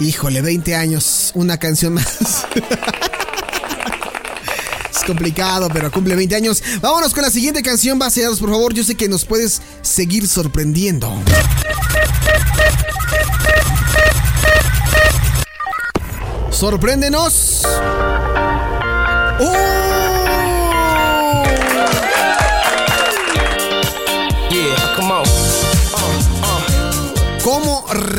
Híjole, 0.00 0.42
20 0.42 0.74
años, 0.76 1.30
una 1.34 1.58
canción 1.58 1.94
más. 1.94 2.46
complicado, 5.04 5.68
pero 5.72 5.90
cumple 5.90 6.16
20 6.16 6.34
años. 6.34 6.62
Vámonos 6.80 7.14
con 7.14 7.22
la 7.22 7.30
siguiente 7.30 7.62
canción, 7.62 7.98
Baseados, 7.98 8.40
por 8.40 8.50
favor. 8.50 8.74
Yo 8.74 8.82
sé 8.82 8.94
que 8.94 9.08
nos 9.08 9.24
puedes 9.24 9.62
seguir 9.82 10.26
sorprendiendo. 10.26 11.12
Sorpréndenos. 16.50 17.62
¡Oh! 19.40 20.13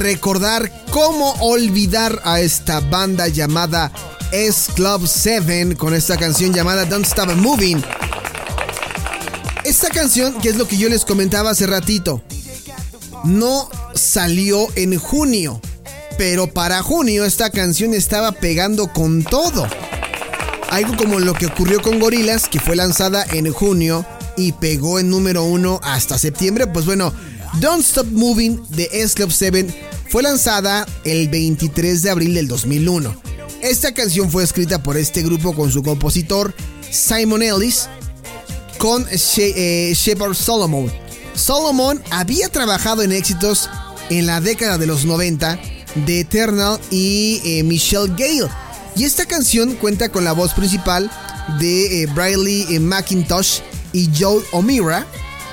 Recordar, 0.05 0.71
cómo 0.91 1.31
olvidar 1.39 2.21
a 2.25 2.39
esta 2.39 2.79
banda 2.79 3.27
llamada 3.27 3.91
es 4.31 4.67
Club 4.75 5.07
7 5.07 5.75
con 5.75 5.95
esta 5.95 6.15
canción 6.15 6.53
llamada 6.53 6.85
Don't 6.85 7.07
Stop 7.07 7.33
Moving. 7.33 7.83
Esta 9.63 9.89
canción, 9.89 10.39
que 10.41 10.49
es 10.49 10.57
lo 10.57 10.67
que 10.67 10.77
yo 10.77 10.89
les 10.89 11.05
comentaba 11.05 11.49
hace 11.49 11.65
ratito, 11.65 12.21
no 13.23 13.67
salió 13.95 14.67
en 14.75 14.99
junio, 14.99 15.59
pero 16.19 16.45
para 16.53 16.83
junio 16.83 17.25
esta 17.25 17.49
canción 17.49 17.95
estaba 17.95 18.31
pegando 18.31 18.93
con 18.93 19.23
todo. 19.23 19.67
Algo 20.69 20.95
como 20.97 21.19
lo 21.19 21.33
que 21.33 21.47
ocurrió 21.47 21.81
con 21.81 21.99
Gorilas, 21.99 22.47
que 22.47 22.59
fue 22.59 22.75
lanzada 22.75 23.25
en 23.31 23.51
junio 23.51 24.05
y 24.37 24.51
pegó 24.51 24.99
en 24.99 25.09
número 25.09 25.45
uno 25.45 25.79
hasta 25.83 26.19
septiembre. 26.19 26.67
Pues 26.67 26.85
bueno, 26.85 27.11
Don't 27.59 27.83
Stop 27.83 28.11
Moving 28.11 28.61
de 28.69 28.87
S 28.91 29.15
Club 29.15 29.31
7 29.31 29.84
fue 30.15 30.23
lanzada 30.23 30.87
el 31.03 31.27
23 31.27 32.01
de 32.01 32.09
abril 32.09 32.35
del 32.35 32.47
2001. 32.47 33.13
Esta 33.61 33.93
canción 33.93 34.31
fue 34.31 34.45
escrita 34.45 34.81
por 34.81 34.95
este 34.95 35.21
grupo 35.21 35.53
con 35.53 35.69
su 35.69 35.83
compositor 35.83 36.55
Simon 36.89 37.41
Ellis 37.43 37.89
con 38.77 39.05
eh, 39.11 39.91
Shepard 39.93 40.33
Solomon. 40.33 40.89
Solomon 41.33 42.01
había 42.11 42.47
trabajado 42.47 43.01
en 43.01 43.11
éxitos 43.11 43.69
en 44.09 44.25
la 44.25 44.39
década 44.39 44.77
de 44.77 44.85
los 44.85 45.03
90 45.03 45.59
de 46.05 46.21
Eternal 46.21 46.79
y 46.91 47.41
eh, 47.43 47.63
Michelle 47.63 48.13
Gale. 48.15 48.49
Y 48.95 49.03
esta 49.03 49.25
canción 49.25 49.75
cuenta 49.75 50.07
con 50.07 50.23
la 50.23 50.31
voz 50.31 50.53
principal 50.53 51.11
de 51.59 52.03
eh, 52.03 52.05
Briley 52.05 52.79
McIntosh 52.79 53.59
y 53.91 54.09
Joe 54.17 54.41
O'Meara 54.53 55.05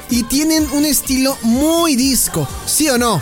y 0.09 0.23
tienen 0.23 0.71
un 0.71 0.85
estilo 0.85 1.37
muy 1.43 1.97
disco, 1.97 2.47
¿sí 2.65 2.89
o 2.91 2.97
no? 2.97 3.21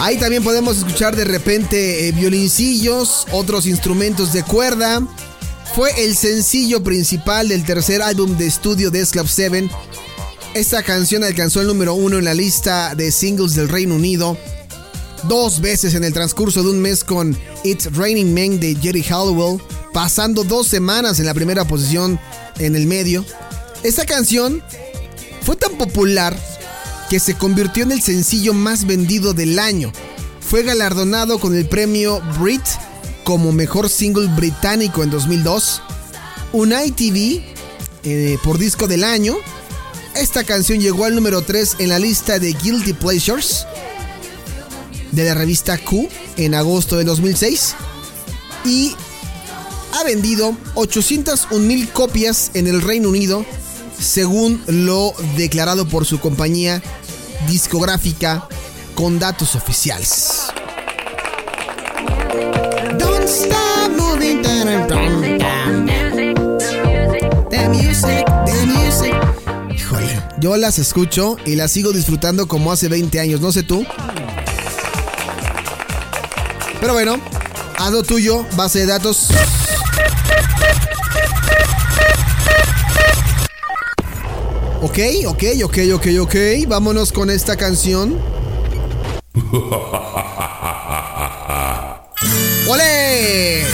Ahí 0.00 0.16
también 0.16 0.42
podemos 0.42 0.78
escuchar 0.78 1.14
de 1.16 1.26
repente 1.26 2.08
eh, 2.08 2.12
violincillos, 2.12 3.26
otros 3.30 3.66
instrumentos 3.66 4.32
de 4.32 4.42
cuerda. 4.42 5.02
Fue 5.74 5.90
el 6.02 6.16
sencillo 6.16 6.82
principal 6.82 7.48
del 7.48 7.64
tercer 7.64 8.00
álbum 8.00 8.38
de 8.38 8.46
estudio 8.46 8.90
de 8.90 9.04
Club 9.04 9.28
7. 9.28 9.68
Esta 10.54 10.82
canción 10.82 11.24
alcanzó 11.24 11.60
el 11.60 11.66
número 11.66 11.92
uno 11.92 12.16
en 12.16 12.24
la 12.24 12.32
lista 12.32 12.94
de 12.94 13.12
singles 13.12 13.54
del 13.54 13.68
Reino 13.68 13.96
Unido 13.96 14.38
dos 15.24 15.60
veces 15.60 15.94
en 15.94 16.04
el 16.04 16.12
transcurso 16.12 16.62
de 16.62 16.70
un 16.70 16.80
mes 16.80 17.04
con 17.04 17.36
It's 17.64 17.92
Raining 17.94 18.32
Men 18.32 18.60
de 18.60 18.74
Jerry 18.76 19.02
Halliwell, 19.02 19.60
pasando 19.92 20.44
dos 20.44 20.68
semanas 20.68 21.18
en 21.18 21.26
la 21.26 21.34
primera 21.34 21.66
posición 21.66 22.18
en 22.58 22.76
el 22.76 22.86
medio. 22.86 23.24
Esta 23.82 24.06
canción 24.06 24.62
fue 25.42 25.56
tan 25.56 25.76
popular 25.78 26.36
que 27.10 27.20
se 27.20 27.34
convirtió 27.34 27.84
en 27.84 27.92
el 27.92 28.02
sencillo 28.02 28.52
más 28.54 28.86
vendido 28.86 29.34
del 29.34 29.58
año. 29.58 29.92
Fue 30.40 30.62
galardonado 30.62 31.38
con 31.38 31.56
el 31.56 31.66
premio 31.68 32.20
Brit 32.38 32.62
como 33.24 33.52
mejor 33.52 33.88
single 33.88 34.26
británico 34.28 35.02
en 35.02 35.10
2002, 35.10 35.82
un 36.52 36.72
ITV 36.72 37.42
por 38.42 38.58
disco 38.58 38.86
del 38.86 39.04
año. 39.04 39.36
Esta 40.14 40.44
canción 40.44 40.80
llegó 40.80 41.04
al 41.04 41.14
número 41.14 41.42
3 41.42 41.76
en 41.78 41.90
la 41.90 41.98
lista 41.98 42.38
de 42.38 42.52
Guilty 42.52 42.94
Pleasures 42.94 43.66
de 45.12 45.24
la 45.24 45.34
revista 45.34 45.78
Q 45.78 46.08
en 46.36 46.54
agosto 46.54 46.96
de 46.96 47.04
2006 47.04 47.74
y 48.64 48.94
ha 49.92 50.04
vendido 50.04 50.56
801 50.74 51.64
mil 51.64 51.88
copias 51.88 52.50
en 52.54 52.66
el 52.66 52.82
Reino 52.82 53.08
Unido, 53.08 53.44
según 53.98 54.62
lo 54.66 55.14
declarado 55.36 55.88
por 55.88 56.04
su 56.04 56.20
compañía 56.20 56.82
discográfica 57.48 58.46
con 58.94 59.18
datos 59.18 59.54
oficiales. 59.54 60.42
Híjole, 69.74 70.22
yo 70.40 70.56
las 70.56 70.78
escucho 70.78 71.36
y 71.44 71.56
las 71.56 71.72
sigo 71.72 71.92
disfrutando 71.92 72.46
como 72.48 72.72
hace 72.72 72.88
20 72.88 73.20
años, 73.20 73.40
no 73.40 73.52
sé 73.52 73.62
tú. 73.62 73.86
Pero 76.80 76.92
bueno, 76.92 77.18
hazlo 77.76 78.04
tuyo, 78.04 78.46
base 78.56 78.78
de 78.80 78.86
datos. 78.86 79.28
Ok, 84.80 84.98
ok, 85.26 85.42
ok, 85.64 85.78
ok, 85.94 86.06
ok. 86.20 86.34
Vámonos 86.68 87.12
con 87.12 87.30
esta 87.30 87.56
canción. 87.56 88.16
¡Ole! 92.68 93.62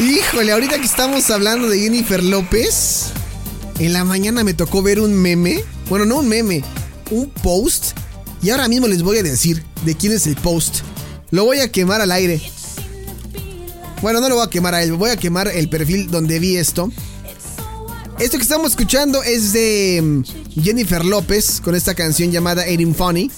Híjole, 0.00 0.52
ahorita 0.52 0.78
que 0.78 0.86
estamos 0.86 1.28
hablando 1.30 1.68
de 1.68 1.80
Jennifer 1.80 2.22
López 2.22 3.12
en 3.78 3.92
la 3.92 4.04
mañana 4.04 4.44
me 4.44 4.54
tocó 4.54 4.82
ver 4.82 5.00
un 5.00 5.14
meme. 5.14 5.62
Bueno, 5.88 6.04
no 6.04 6.18
un 6.18 6.28
meme, 6.28 6.62
un 7.10 7.30
post. 7.30 7.96
Y 8.42 8.50
ahora 8.50 8.68
mismo 8.68 8.88
les 8.88 9.02
voy 9.02 9.18
a 9.18 9.22
decir 9.22 9.62
de 9.84 9.96
quién 9.96 10.12
es 10.12 10.26
el 10.26 10.36
post. 10.36 10.80
Lo 11.30 11.44
voy 11.44 11.60
a 11.60 11.70
quemar 11.70 12.00
al 12.00 12.12
aire. 12.12 12.40
Bueno, 14.02 14.20
no 14.20 14.28
lo 14.28 14.36
voy 14.36 14.46
a 14.46 14.50
quemar 14.50 14.74
a 14.74 14.82
él, 14.82 14.92
voy 14.92 15.10
a 15.10 15.16
quemar 15.16 15.48
el 15.48 15.68
perfil 15.68 16.10
donde 16.10 16.38
vi 16.38 16.56
esto. 16.56 16.92
Esto 18.18 18.36
que 18.36 18.42
estamos 18.42 18.70
escuchando 18.70 19.22
es 19.22 19.52
de 19.52 20.00
mm, 20.02 20.60
Jennifer 20.62 21.04
López 21.04 21.60
con 21.60 21.74
esta 21.74 21.94
canción 21.94 22.30
llamada 22.30 22.66
Erin 22.66 22.94
Funny. 22.94 23.30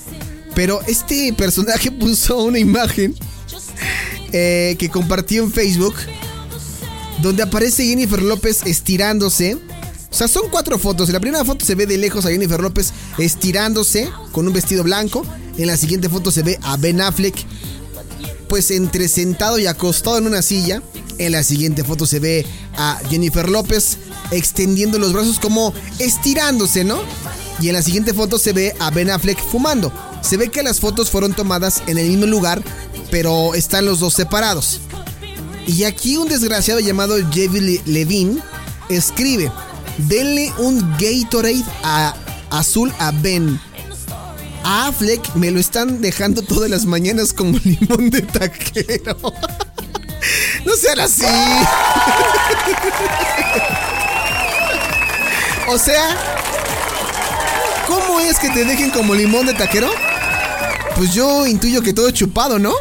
Pero 0.55 0.81
este 0.87 1.33
personaje 1.33 1.91
puso 1.93 2.43
una 2.43 2.59
imagen 2.59 3.15
eh, 4.33 4.77
que 4.79 4.89
compartió 4.89 5.43
en 5.45 5.53
Facebook 5.53 5.95
donde 7.23 7.43
aparece 7.43 7.87
Jennifer 7.87 8.23
López 8.23 8.63
estirándose. 8.67 9.57
O 10.17 10.19
sea, 10.19 10.29
son 10.29 10.49
cuatro 10.51 10.79
fotos. 10.79 11.11
En 11.11 11.13
la 11.13 11.21
primera 11.21 11.45
foto 11.45 11.67
se 11.67 11.75
ve 11.75 11.85
de 11.85 11.99
lejos 11.99 12.25
a 12.25 12.31
Jennifer 12.31 12.59
López 12.59 12.95
estirándose 13.19 14.11
con 14.33 14.47
un 14.47 14.55
vestido 14.55 14.83
blanco. 14.83 15.27
En 15.59 15.67
la 15.67 15.77
siguiente 15.77 16.09
foto 16.09 16.31
se 16.31 16.43
ve 16.43 16.59
a 16.63 16.79
Ben 16.79 17.03
Affleck 17.03 17.37
pues 18.49 18.71
entre 18.71 19.09
sentado 19.09 19.59
y 19.59 19.67
acostado 19.67 20.17
en 20.17 20.27
una 20.27 20.41
silla. 20.41 20.83
En 21.19 21.33
la 21.33 21.43
siguiente 21.43 21.85
foto 21.85 22.07
se 22.07 22.19
ve 22.19 22.47
a 22.79 22.99
Jennifer 23.11 23.47
López 23.47 23.99
extendiendo 24.31 24.99
los 24.99 25.13
brazos 25.13 25.39
como 25.39 25.75
estirándose, 25.99 26.83
¿no? 26.83 26.99
Y 27.61 27.69
en 27.69 27.75
la 27.75 27.83
siguiente 27.83 28.15
foto 28.15 28.39
se 28.39 28.55
ve 28.55 28.75
a 28.79 28.91
Ben 28.91 29.11
Affleck 29.11 29.39
fumando. 29.39 29.93
Se 30.23 30.39
ve 30.39 30.49
que 30.49 30.63
las 30.63 30.81
fotos 30.81 31.11
fueron 31.11 31.35
tomadas 31.35 31.83
en 31.89 31.99
el 31.99 32.09
mismo 32.09 32.25
lugar, 32.25 32.63
pero 33.11 33.55
están 33.55 33.85
los 33.85 34.01
dos 34.01 34.15
separados. 34.15 34.81
Y 35.67 35.85
aquí 35.85 36.17
un 36.17 36.29
desgraciado 36.29 36.81
llamado 36.81 37.17
Jevy 37.31 37.83
Levine 37.85 38.41
escribe, 38.89 39.51
denle 39.99 40.53
un 40.59 40.81
Gatorade 40.99 41.65
a 41.83 42.15
azul 42.51 42.93
a 42.99 43.11
Ben. 43.11 43.61
A 44.65 44.89
Affleck 44.89 45.35
me 45.35 45.51
lo 45.51 45.61
están 45.61 46.01
dejando 46.01 46.43
todas 46.43 46.69
las 46.69 46.87
mañanas 46.87 47.33
como 47.33 47.59
limón 47.65 48.11
de 48.11 48.23
taquero. 48.23 49.17
no 50.65 50.75
sean 50.75 51.01
así. 51.01 51.25
o 55.69 55.79
sea, 55.79 56.17
¿cómo 57.87 58.21
es 58.21 58.39
que 58.39 58.51
te 58.51 58.65
dejen 58.65 58.91
como 58.91 59.15
limón 59.15 59.47
de 59.47 59.55
taquero? 59.55 59.91
Pues 60.97 61.15
yo 61.15 61.47
intuyo 61.47 61.83
que 61.83 61.93
todo 61.93 62.11
chupado, 62.11 62.59
¿no? 62.59 62.73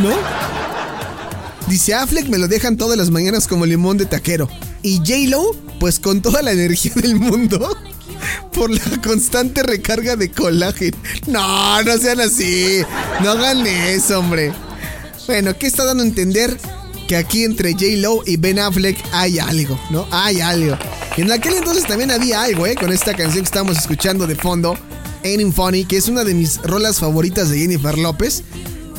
¿No? 0.00 0.10
Dice 1.68 1.94
Affleck 1.94 2.28
me 2.28 2.36
lo 2.36 2.48
dejan 2.48 2.76
todas 2.76 2.98
las 2.98 3.10
mañanas 3.10 3.46
como 3.46 3.64
limón 3.64 3.96
de 3.96 4.06
taquero. 4.06 4.48
Y 4.84 4.98
J-Lo, 4.98 5.52
pues 5.80 5.98
con 5.98 6.20
toda 6.20 6.42
la 6.42 6.52
energía 6.52 6.92
del 6.94 7.16
mundo, 7.16 7.74
por 8.52 8.70
la 8.70 9.02
constante 9.02 9.62
recarga 9.62 10.14
de 10.14 10.30
colágeno. 10.30 10.98
No, 11.26 11.82
no 11.82 11.96
sean 11.96 12.20
así. 12.20 12.82
No 13.22 13.30
hagan 13.30 13.66
eso, 13.66 14.18
hombre. 14.18 14.52
Bueno, 15.26 15.56
¿qué 15.56 15.68
está 15.68 15.86
dando 15.86 16.02
a 16.02 16.06
entender? 16.06 16.58
Que 17.08 17.16
aquí 17.16 17.44
entre 17.44 17.72
J-Lo 17.72 18.24
y 18.26 18.36
Ben 18.36 18.58
Affleck 18.58 18.98
hay 19.12 19.38
algo, 19.38 19.80
¿no? 19.88 20.06
Hay 20.10 20.42
algo. 20.42 20.76
Y 21.16 21.22
en 21.22 21.32
aquel 21.32 21.54
entonces 21.54 21.86
también 21.86 22.10
había 22.10 22.42
algo, 22.42 22.66
¿eh? 22.66 22.74
Con 22.74 22.92
esta 22.92 23.14
canción 23.14 23.42
que 23.42 23.48
estamos 23.48 23.78
escuchando 23.78 24.26
de 24.26 24.36
fondo, 24.36 24.76
Ain't 25.24 25.54
Funny, 25.54 25.86
que 25.86 25.96
es 25.96 26.08
una 26.08 26.24
de 26.24 26.34
mis 26.34 26.58
rolas 26.58 26.98
favoritas 26.98 27.48
de 27.48 27.58
Jennifer 27.58 27.96
López. 27.96 28.42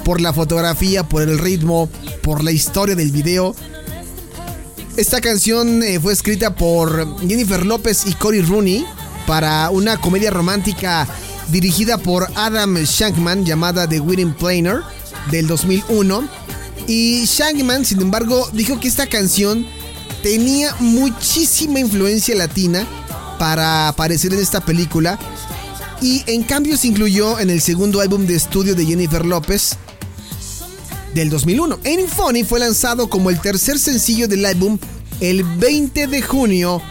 Por 0.04 0.20
la 0.20 0.34
fotografía, 0.34 1.04
por 1.04 1.22
el 1.22 1.38
ritmo, 1.38 1.90
por 2.24 2.44
la 2.44 2.52
historia 2.52 2.96
del 2.96 3.12
video. 3.12 3.56
Esta 4.98 5.20
canción 5.20 5.84
eh, 5.84 6.00
fue 6.00 6.14
escrita 6.14 6.56
por 6.56 7.20
Jennifer 7.20 7.66
López 7.66 8.04
y 8.06 8.14
Cory 8.14 8.42
Rooney 8.42 8.86
para 9.28 9.70
una 9.70 9.98
comedia 9.98 10.32
romántica 10.32 11.06
dirigida 11.50 11.98
por 11.98 12.30
Adam 12.36 12.78
Shankman 12.78 13.44
llamada 13.44 13.90
The 13.90 14.00
Wedding 14.00 14.34
Planner 14.34 14.80
del 15.32 15.48
2001. 15.48 16.30
Y 16.88 17.26
Shankman, 17.26 17.84
sin 17.84 18.00
embargo, 18.00 18.48
dijo 18.54 18.80
que 18.80 18.88
esta 18.88 19.08
canción 19.08 19.68
tenía 20.24 20.74
muchísima 20.80 21.80
influencia 21.80 22.34
latina 22.34 22.88
para 23.38 23.90
aparecer 23.90 24.34
en 24.34 24.40
esta 24.40 24.62
película. 24.62 25.20
Y 26.02 26.24
en 26.28 26.44
cambio 26.44 26.78
se 26.78 26.88
incluyó 26.88 27.38
en 27.40 27.50
el 27.50 27.60
segundo 27.60 28.00
álbum 28.00 28.26
de 28.26 28.36
estudio 28.36 28.76
de 28.76 28.86
Jennifer 28.86 29.26
López 29.26 29.78
del 31.16 31.30
2001. 31.30 31.80
Ain't 31.86 32.10
Funny 32.10 32.44
fue 32.44 32.60
lanzado 32.60 33.10
como 33.10 33.32
el 33.32 33.40
tercer 33.40 33.80
sencillo 33.80 34.28
del 34.28 34.46
álbum 34.46 34.78
el 35.22 35.44
20 35.44 36.08
de 36.08 36.22
junio 36.22 36.82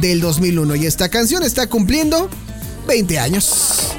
del 0.00 0.20
2001 0.22 0.74
y 0.76 0.86
esta 0.86 1.08
canción 1.10 1.42
está 1.42 1.68
cumpliendo 1.68 2.28
20 2.88 3.18
años. 3.18 3.92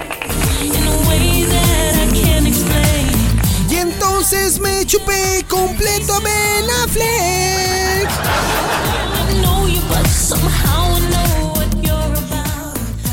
Y 3.70 3.76
entonces 3.76 4.60
me 4.60 4.86
chupé 4.86 5.46
completo 5.48 6.16
a 6.16 6.20
Ben 6.20 6.66
Affleck. 6.84 8.10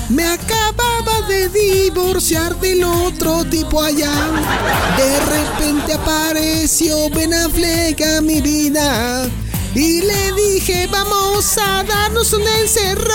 Me 0.09 0.25
acababa 0.27 1.27
de 1.27 1.49
divorciar 1.49 2.59
del 2.61 2.85
otro 2.85 3.45
tipo 3.45 3.83
allá. 3.83 4.13
De 4.97 5.21
repente 5.21 5.99
apareció 6.13 7.09
Ben 7.11 7.35
Affleck 7.35 8.01
a 8.03 8.21
mi 8.21 8.41
vida. 8.41 9.29
Y 9.75 10.03
le 10.03 10.33
dije, 10.33 10.89
vamos 10.91 11.57
a 11.59 11.83
darnos 11.85 12.33
un 12.33 12.43
encerrón. 12.61 13.13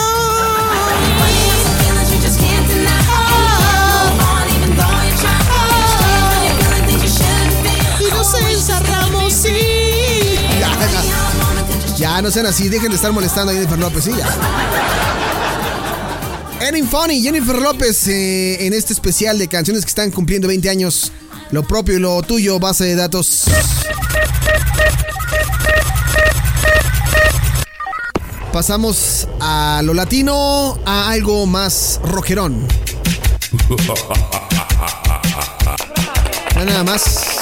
Encerramos, 8.49 9.33
sí. 9.33 9.49
Ya, 11.97 12.21
no 12.21 12.29
sean 12.29 12.45
así, 12.45 12.69
dejen 12.69 12.89
de 12.89 12.95
estar 12.95 13.11
molestando 13.11 13.51
a 13.51 13.55
Jennifer 13.55 13.79
López, 13.79 14.03
sí, 14.03 14.11
ya. 14.15 14.27
Erin 16.67 16.87
Funny, 16.87 17.21
Jennifer 17.21 17.59
López, 17.59 18.07
eh, 18.07 18.67
en 18.67 18.73
este 18.73 18.93
especial 18.93 19.39
de 19.39 19.47
canciones 19.47 19.83
que 19.83 19.89
están 19.89 20.11
cumpliendo 20.11 20.47
20 20.47 20.69
años. 20.69 21.11
Lo 21.51 21.63
propio 21.63 21.95
y 21.95 21.99
lo 21.99 22.21
tuyo, 22.23 22.59
base 22.59 22.83
de 22.83 22.95
datos. 22.95 23.45
Pasamos 28.51 29.27
a 29.39 29.81
lo 29.83 29.93
latino, 29.93 30.77
a 30.85 31.09
algo 31.09 31.45
más 31.45 32.01
rojerón. 32.03 32.67
Nada 36.55 36.83
más. 36.83 37.37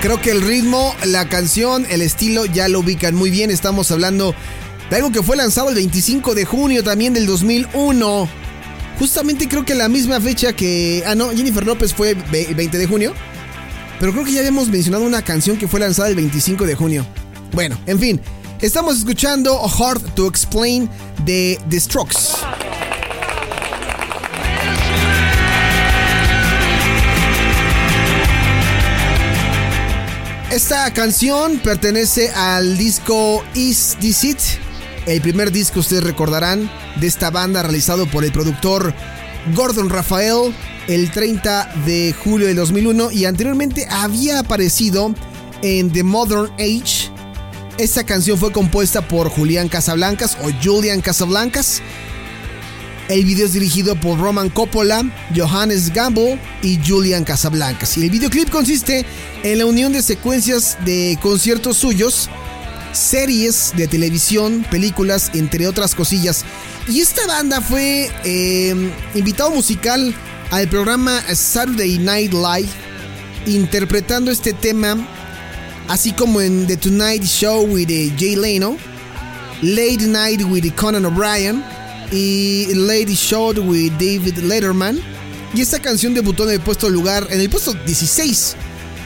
Creo 0.00 0.18
que 0.22 0.30
el 0.30 0.40
ritmo, 0.40 0.94
la 1.04 1.28
canción, 1.28 1.86
el 1.90 2.00
estilo 2.00 2.46
ya 2.46 2.68
lo 2.68 2.80
ubican 2.80 3.14
muy 3.14 3.28
bien. 3.28 3.50
Estamos 3.50 3.90
hablando 3.90 4.34
de 4.88 4.96
algo 4.96 5.12
que 5.12 5.22
fue 5.22 5.36
lanzado 5.36 5.68
el 5.68 5.74
25 5.74 6.34
de 6.34 6.46
junio 6.46 6.82
también 6.82 7.12
del 7.12 7.26
2001. 7.26 8.39
Justamente 9.00 9.48
creo 9.48 9.64
que 9.64 9.74
la 9.74 9.88
misma 9.88 10.20
fecha 10.20 10.52
que... 10.52 11.02
Ah, 11.06 11.14
no, 11.14 11.30
Jennifer 11.30 11.64
López 11.64 11.94
fue 11.94 12.10
el 12.10 12.54
20 12.54 12.76
de 12.76 12.86
junio. 12.86 13.14
Pero 13.98 14.12
creo 14.12 14.26
que 14.26 14.32
ya 14.32 14.40
habíamos 14.40 14.68
mencionado 14.68 15.04
una 15.04 15.22
canción 15.22 15.56
que 15.56 15.66
fue 15.66 15.80
lanzada 15.80 16.10
el 16.10 16.16
25 16.16 16.66
de 16.66 16.74
junio. 16.74 17.06
Bueno, 17.52 17.78
en 17.86 17.98
fin, 17.98 18.20
estamos 18.60 18.98
escuchando 18.98 19.58
Hard 19.58 20.02
to 20.14 20.26
Explain 20.28 20.90
de 21.24 21.58
The 21.70 21.80
Strokes. 21.80 22.18
Esta 30.50 30.92
canción 30.92 31.58
pertenece 31.60 32.28
al 32.32 32.76
disco 32.76 33.42
Is 33.54 33.96
This 33.98 34.24
It, 34.24 34.38
el 35.06 35.20
primer 35.20 35.50
disco 35.50 35.80
ustedes 35.80 36.04
recordarán 36.04 36.70
de 36.96 37.06
esta 37.06 37.30
banda 37.30 37.62
realizado 37.62 38.06
por 38.06 38.24
el 38.24 38.32
productor 38.32 38.94
Gordon 39.54 39.88
Rafael 39.88 40.54
el 40.88 41.10
30 41.10 41.72
de 41.86 42.14
julio 42.24 42.46
de 42.46 42.54
2001 42.54 43.12
y 43.12 43.24
anteriormente 43.24 43.86
había 43.90 44.40
aparecido 44.40 45.14
en 45.62 45.92
The 45.92 46.02
Modern 46.02 46.52
Age. 46.54 47.10
Esta 47.78 48.04
canción 48.04 48.38
fue 48.38 48.52
compuesta 48.52 49.06
por 49.06 49.30
Julián 49.30 49.68
Casablancas 49.68 50.36
o 50.42 50.50
Julian 50.62 51.00
Casablancas. 51.00 51.80
El 53.08 53.24
video 53.24 53.46
es 53.46 53.54
dirigido 53.54 53.96
por 53.96 54.20
Roman 54.20 54.50
Coppola, 54.50 55.02
Johannes 55.34 55.92
Gamble 55.92 56.38
y 56.62 56.78
Julian 56.86 57.24
Casablancas. 57.24 57.96
Y 57.96 58.04
el 58.04 58.10
videoclip 58.10 58.50
consiste 58.50 59.04
en 59.42 59.58
la 59.58 59.66
unión 59.66 59.92
de 59.92 60.02
secuencias 60.02 60.78
de 60.84 61.18
conciertos 61.20 61.78
suyos, 61.78 62.28
series 62.92 63.72
de 63.76 63.86
televisión, 63.86 64.64
películas, 64.70 65.30
entre 65.34 65.66
otras 65.66 65.94
cosillas. 65.94 66.44
Y 66.88 67.00
esta 67.00 67.26
banda 67.26 67.60
fue 67.60 68.10
eh, 68.24 68.74
invitado 69.14 69.50
musical 69.50 70.14
al 70.50 70.68
programa 70.68 71.22
Saturday 71.34 71.98
Night 71.98 72.32
Live 72.32 72.68
interpretando 73.46 74.30
este 74.30 74.52
tema, 74.52 74.96
así 75.88 76.12
como 76.12 76.40
en 76.40 76.66
The 76.66 76.76
Tonight 76.76 77.24
Show 77.24 77.66
with 77.66 77.90
eh, 77.90 78.12
Jay 78.18 78.36
Leno, 78.36 78.76
Late 79.62 80.06
Night 80.06 80.42
with 80.42 80.70
Conan 80.74 81.04
O'Brien 81.04 81.62
y 82.12 82.66
Lady 82.74 83.14
Show 83.14 83.52
with 83.60 83.92
David 83.92 84.38
Letterman. 84.38 85.00
Y 85.54 85.60
esta 85.62 85.80
canción 85.80 86.14
debutó 86.14 86.44
en 86.44 86.54
el 86.54 86.60
puesto 86.60 86.88
lugar, 86.88 87.26
en 87.30 87.40
el 87.40 87.50
puesto 87.50 87.74
16 87.74 88.56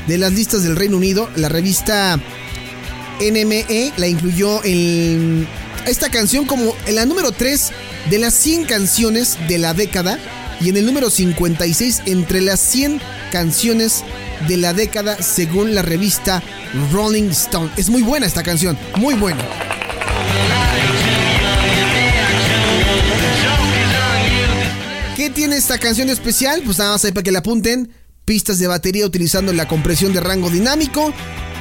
de 0.07 0.19
las 0.19 0.33
listas 0.33 0.63
del 0.63 0.77
Reino 0.77 0.97
Unido. 0.97 1.29
La 1.37 1.49
revista 1.49 2.21
NME 3.21 3.93
la 3.97 4.07
incluyó 4.07 4.63
en 4.65 5.47
esta 5.87 6.11
canción 6.11 6.47
como 6.47 6.75
en 6.87 6.97
la 6.97 7.07
número 7.07 7.33
3 7.33 7.71
de 8.11 8.19
las 8.19 8.35
100 8.35 8.65
canciones 8.65 9.39
de 9.49 9.59
la 9.59 9.75
década 9.75 10.19
y 10.61 10.69
en 10.69 10.77
el 10.77 10.87
número 10.87 11.11
56 11.11 12.03
entre 12.07 12.41
las 12.41 12.61
100 12.61 13.01
canciones 13.31 14.05
de 14.49 14.57
la 14.57 14.73
década 14.73 15.21
según 15.23 15.75
la 15.75 15.83
revista 15.83 16.43
Rolling 16.93 17.31
Stone. 17.31 17.71
Es 17.77 17.89
muy 17.89 18.03
buena 18.03 18.27
esta 18.27 18.43
canción, 18.43 18.79
muy 18.97 19.15
buena. 19.15 19.45
¿Qué 25.17 25.31
tiene 25.31 25.57
esta 25.57 25.79
canción 25.79 26.11
especial? 26.11 26.63
Pues 26.65 26.79
nada 26.79 26.93
más 26.93 27.05
ahí 27.05 27.13
para 27.13 27.23
que 27.23 27.33
la 27.33 27.39
apunten. 27.39 27.91
Pistas 28.25 28.59
de 28.59 28.67
batería 28.67 29.07
utilizando 29.07 29.53
la 29.53 29.69
compresión 29.69 30.13
de 30.13 30.21
rango 30.21 30.51
dinámico, 30.51 31.13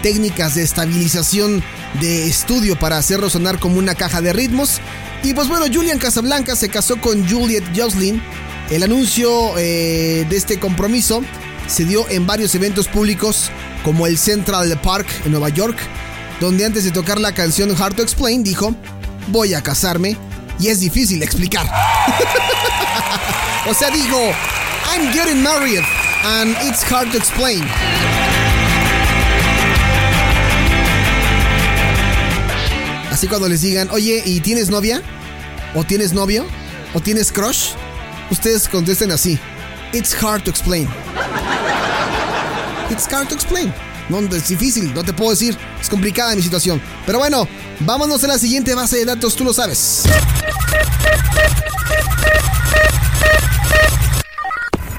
técnicas 0.04 0.54
de 0.54 0.62
estabilización 0.62 1.64
de 2.00 2.28
estudio 2.28 2.78
para 2.78 2.98
hacerlo 2.98 3.30
sonar 3.30 3.58
como 3.58 3.80
una 3.80 3.96
caja 3.96 4.22
de 4.22 4.34
ritmos. 4.34 4.80
Y 5.24 5.34
pues 5.34 5.48
bueno, 5.48 5.66
Julian 5.74 5.98
Casablanca 5.98 6.56
se 6.56 6.70
casó 6.70 7.02
con 7.02 7.28
Juliet 7.28 7.64
Jocelyn. 7.76 8.22
El 8.70 8.84
anuncio 8.84 9.58
eh, 9.58 10.28
de 10.30 10.38
este 10.38 10.60
compromiso 10.60 11.24
se 11.68 11.86
dio 11.86 12.08
en 12.10 12.28
varios 12.28 12.54
eventos 12.54 12.88
públicos 12.88 13.50
como 13.84 14.06
el 14.06 14.18
Central 14.18 14.78
Park 14.82 15.08
en 15.26 15.32
Nueva 15.32 15.50
York, 15.50 15.78
donde 16.40 16.66
antes 16.66 16.84
de 16.84 16.92
tocar 16.92 17.20
la 17.20 17.34
canción 17.34 17.74
Hard 17.82 17.96
to 17.96 18.04
Explain 18.04 18.44
dijo, 18.44 18.76
voy 19.28 19.54
a 19.54 19.62
casarme 19.62 20.18
y 20.60 20.68
es 20.68 20.82
difícil 20.82 21.24
explicar. 21.24 21.66
o 23.70 23.74
sea, 23.74 23.90
digo, 23.90 24.20
I'm 24.92 25.12
getting 25.14 25.42
married 25.42 25.84
and 26.26 26.56
it's 26.68 26.84
hard 26.84 27.10
to 27.12 27.18
explain. 27.18 27.64
Así 33.14 33.28
cuando 33.28 33.48
les 33.48 33.62
digan, 33.62 33.90
oye, 33.92 34.24
¿y 34.26 34.42
tienes 34.42 34.72
novia? 34.72 35.00
¿O 35.76 35.84
tienes 35.84 36.14
novio? 36.14 36.48
¿O 36.96 37.00
tienes 37.00 37.32
crush? 37.32 37.74
Ustedes 38.32 38.68
contesten 38.68 39.12
así. 39.12 39.38
It's 39.94 40.16
hard 40.16 40.44
to 40.46 40.50
explain. 40.50 40.90
It's 42.90 43.06
hard 43.14 43.28
to 43.28 43.36
explain. 43.36 43.72
No, 44.10 44.18
es 44.36 44.48
difícil, 44.48 44.92
no 44.96 45.04
te 45.04 45.14
puedo 45.14 45.30
decir. 45.30 45.56
Es 45.80 45.90
complicada 45.90 46.36
mi 46.36 46.42
situación. 46.42 46.82
Pero 47.06 47.20
bueno, 47.20 47.48
vámonos 47.82 48.24
a 48.24 48.28
la 48.30 48.40
siguiente 48.40 48.74
base 48.74 48.98
de 48.98 49.06
datos, 49.06 49.36
tú 49.36 49.44
lo 49.44 49.54
sabes. 49.54 50.06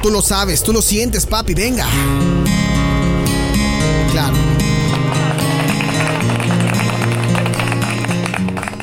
Tú 0.00 0.10
lo 0.10 0.22
sabes, 0.22 0.62
tú 0.62 0.72
lo 0.72 0.82
sientes, 0.82 1.26
papi, 1.26 1.52
venga. 1.54 1.88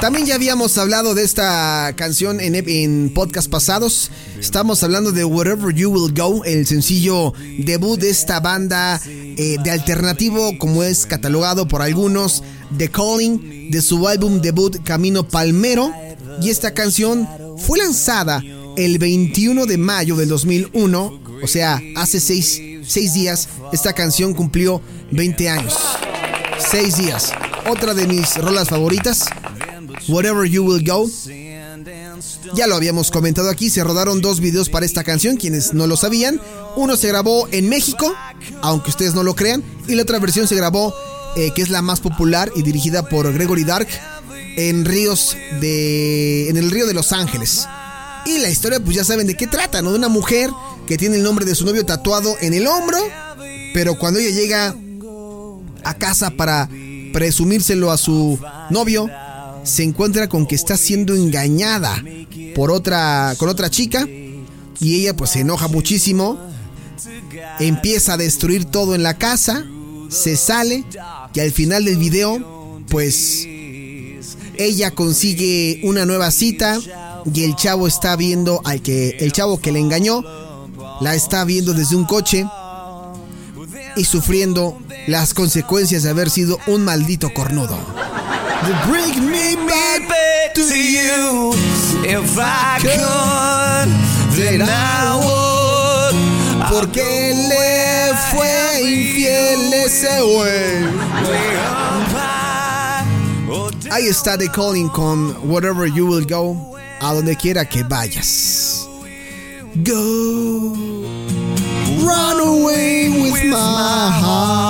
También 0.01 0.25
ya 0.25 0.33
habíamos 0.33 0.79
hablado 0.79 1.13
de 1.13 1.23
esta 1.23 1.93
canción 1.95 2.39
en, 2.39 2.55
en 2.55 3.13
podcast 3.13 3.47
pasados. 3.47 4.09
Estamos 4.39 4.81
hablando 4.81 5.11
de 5.11 5.23
Wherever 5.23 5.75
You 5.75 5.91
Will 5.91 6.11
Go, 6.11 6.43
el 6.43 6.65
sencillo 6.65 7.33
debut 7.59 7.99
de 7.99 8.09
esta 8.09 8.39
banda 8.39 8.99
eh, 9.05 9.57
de 9.63 9.69
alternativo, 9.69 10.57
como 10.57 10.81
es 10.81 11.05
catalogado 11.05 11.67
por 11.67 11.83
algunos, 11.83 12.41
The 12.75 12.89
Calling, 12.89 13.69
de 13.69 13.79
su 13.83 14.07
álbum 14.07 14.41
debut 14.41 14.81
Camino 14.83 15.27
Palmero. 15.27 15.93
Y 16.41 16.49
esta 16.49 16.73
canción 16.73 17.29
fue 17.59 17.77
lanzada 17.77 18.43
el 18.77 18.97
21 18.97 19.67
de 19.67 19.77
mayo 19.77 20.15
del 20.15 20.29
2001, 20.29 21.21
o 21.43 21.47
sea, 21.47 21.79
hace 21.95 22.19
seis, 22.19 22.59
seis 22.87 23.13
días, 23.13 23.49
esta 23.71 23.93
canción 23.93 24.33
cumplió 24.33 24.81
20 25.11 25.47
años. 25.47 25.77
Seis 26.57 26.97
días. 26.97 27.33
Otra 27.69 27.93
de 27.93 28.07
mis 28.07 28.35
rolas 28.37 28.69
favoritas. 28.69 29.25
Whatever 30.11 30.45
You 30.45 30.63
Will 30.63 30.83
Go. 30.85 31.09
Ya 32.53 32.67
lo 32.67 32.75
habíamos 32.75 33.11
comentado 33.11 33.49
aquí, 33.49 33.69
se 33.69 33.83
rodaron 33.83 34.21
dos 34.21 34.39
videos 34.41 34.69
para 34.69 34.85
esta 34.85 35.03
canción, 35.03 35.37
quienes 35.37 35.73
no 35.73 35.87
lo 35.87 35.95
sabían. 35.95 36.39
Uno 36.75 36.97
se 36.97 37.07
grabó 37.07 37.47
en 37.51 37.69
México, 37.69 38.13
aunque 38.61 38.89
ustedes 38.89 39.15
no 39.15 39.23
lo 39.23 39.35
crean, 39.35 39.63
y 39.87 39.95
la 39.95 40.03
otra 40.03 40.19
versión 40.19 40.47
se 40.47 40.55
grabó, 40.55 40.93
eh, 41.37 41.51
que 41.55 41.61
es 41.61 41.69
la 41.69 41.81
más 41.81 42.01
popular 42.01 42.51
y 42.55 42.61
dirigida 42.61 43.07
por 43.07 43.31
Gregory 43.33 43.63
Dark, 43.63 43.87
en 44.57 44.85
ríos 44.85 45.37
de. 45.61 46.49
en 46.49 46.57
el 46.57 46.71
río 46.71 46.85
de 46.85 46.93
Los 46.93 47.13
Ángeles. 47.13 47.67
Y 48.25 48.37
la 48.39 48.49
historia, 48.49 48.79
pues 48.79 48.95
ya 48.95 49.03
saben 49.03 49.27
de 49.27 49.35
qué 49.35 49.47
trata, 49.47 49.81
¿no? 49.81 49.91
De 49.91 49.97
una 49.97 50.09
mujer 50.09 50.51
que 50.85 50.97
tiene 50.97 51.15
el 51.15 51.23
nombre 51.23 51.45
de 51.45 51.55
su 51.55 51.65
novio 51.65 51.85
tatuado 51.85 52.35
en 52.41 52.53
el 52.53 52.67
hombro, 52.67 52.99
pero 53.73 53.97
cuando 53.97 54.19
ella 54.19 54.29
llega 54.29 54.75
a 55.83 55.93
casa 55.95 56.31
para 56.31 56.69
presumírselo 57.13 57.91
a 57.91 57.97
su 57.97 58.37
novio, 58.69 59.09
se 59.63 59.83
encuentra 59.83 60.27
con 60.27 60.45
que 60.45 60.55
está 60.55 60.77
siendo 60.77 61.15
engañada 61.15 62.03
por 62.55 62.71
otra 62.71 63.35
con 63.37 63.49
otra 63.49 63.69
chica 63.69 64.07
y 64.79 64.95
ella 64.95 65.15
pues 65.15 65.31
se 65.31 65.41
enoja 65.41 65.67
muchísimo, 65.67 66.39
empieza 67.59 68.13
a 68.13 68.17
destruir 68.17 68.65
todo 68.65 68.95
en 68.95 69.03
la 69.03 69.17
casa, 69.17 69.65
se 70.09 70.35
sale 70.35 70.83
y 71.33 71.39
al 71.39 71.51
final 71.51 71.85
del 71.85 71.97
video 71.97 72.81
pues 72.89 73.47
ella 74.57 74.91
consigue 74.91 75.81
una 75.83 76.05
nueva 76.05 76.31
cita 76.31 76.79
y 77.31 77.43
el 77.43 77.55
chavo 77.55 77.87
está 77.87 78.15
viendo 78.15 78.61
al 78.65 78.81
que 78.81 79.17
el 79.19 79.31
chavo 79.31 79.59
que 79.59 79.71
le 79.71 79.79
engañó 79.79 80.23
la 80.99 81.15
está 81.15 81.45
viendo 81.45 81.73
desde 81.73 81.95
un 81.95 82.05
coche 82.05 82.45
y 83.95 84.05
sufriendo 84.05 84.79
las 85.07 85.33
consecuencias 85.33 86.03
de 86.03 86.09
haber 86.09 86.29
sido 86.29 86.57
un 86.67 86.83
maldito 86.83 87.33
cornudo. 87.33 87.77
Bring 88.85 89.25
me 89.25 89.55
back 89.67 90.53
to 90.53 90.61
you. 90.61 91.53
If 92.03 92.37
I 92.37 92.77
could, 92.79 93.89
then 94.37 94.61
I 94.61 95.17
would. 95.17 96.15
Porque 96.69 97.33
le 97.49 98.13
fue 98.31 98.81
infiel 98.81 99.73
ese 99.73 100.21
güey. 100.21 100.85
Ahí 103.91 104.07
está 104.07 104.37
The 104.37 104.47
Calling 104.47 104.89
con 104.89 105.35
Whatever 105.49 105.87
You 105.87 106.07
Will 106.07 106.25
Go, 106.25 106.77
a 107.01 107.13
donde 107.13 107.35
quiera 107.35 107.65
que 107.65 107.83
vayas. 107.83 108.87
Go, 109.83 110.75
run 112.05 112.39
away 112.39 113.09
with 113.09 113.43
my 113.45 114.09
heart. 114.11 114.60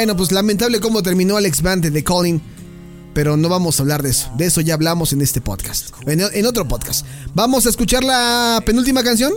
Bueno, 0.00 0.16
pues 0.16 0.32
lamentable 0.32 0.80
cómo 0.80 1.02
terminó 1.02 1.36
Alex 1.36 1.60
Band 1.60 1.82
de 1.82 1.90
The 1.90 2.02
Calling. 2.02 2.40
Pero 3.12 3.36
no 3.36 3.50
vamos 3.50 3.78
a 3.78 3.82
hablar 3.82 4.02
de 4.02 4.08
eso. 4.08 4.30
De 4.34 4.46
eso 4.46 4.62
ya 4.62 4.72
hablamos 4.72 5.12
en 5.12 5.20
este 5.20 5.42
podcast. 5.42 5.90
En, 6.06 6.22
en 6.22 6.46
otro 6.46 6.66
podcast. 6.66 7.04
Vamos 7.34 7.66
a 7.66 7.68
escuchar 7.68 8.02
la 8.02 8.62
penúltima 8.64 9.02
canción. 9.04 9.34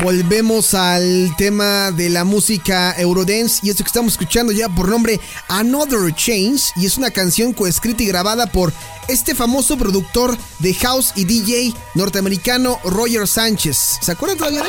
Volvemos 0.00 0.74
al 0.74 1.34
tema 1.36 1.90
de 1.90 2.08
la 2.08 2.22
música 2.22 2.94
Eurodance 2.98 3.60
y 3.64 3.70
esto 3.70 3.82
que 3.82 3.88
estamos 3.88 4.12
escuchando 4.12 4.52
ya 4.52 4.68
por 4.68 4.88
nombre 4.88 5.20
Another 5.48 6.14
Change 6.14 6.72
y 6.76 6.86
es 6.86 6.98
una 6.98 7.10
canción 7.10 7.52
coescrita 7.52 8.04
y 8.04 8.06
grabada 8.06 8.46
por 8.46 8.72
este 9.08 9.34
famoso 9.34 9.76
productor 9.76 10.38
de 10.60 10.72
house 10.74 11.12
y 11.16 11.24
DJ 11.24 11.74
norteamericano 11.94 12.78
Roger 12.84 13.26
Sánchez. 13.26 13.98
¿Se 14.00 14.12
acuerdan 14.12 14.38
todavía? 14.38 14.62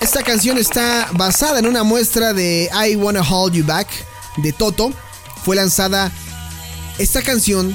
Esta 0.00 0.22
canción 0.22 0.58
está 0.58 1.08
basada 1.12 1.58
en 1.58 1.66
una 1.66 1.84
muestra 1.84 2.34
de 2.34 2.68
I 2.86 2.96
Wanna 2.96 3.22
Hold 3.22 3.54
You 3.54 3.64
Back 3.64 3.88
de 4.36 4.52
Toto. 4.52 4.92
Fue 5.42 5.56
lanzada 5.56 6.12
esta 6.98 7.22
canción 7.22 7.74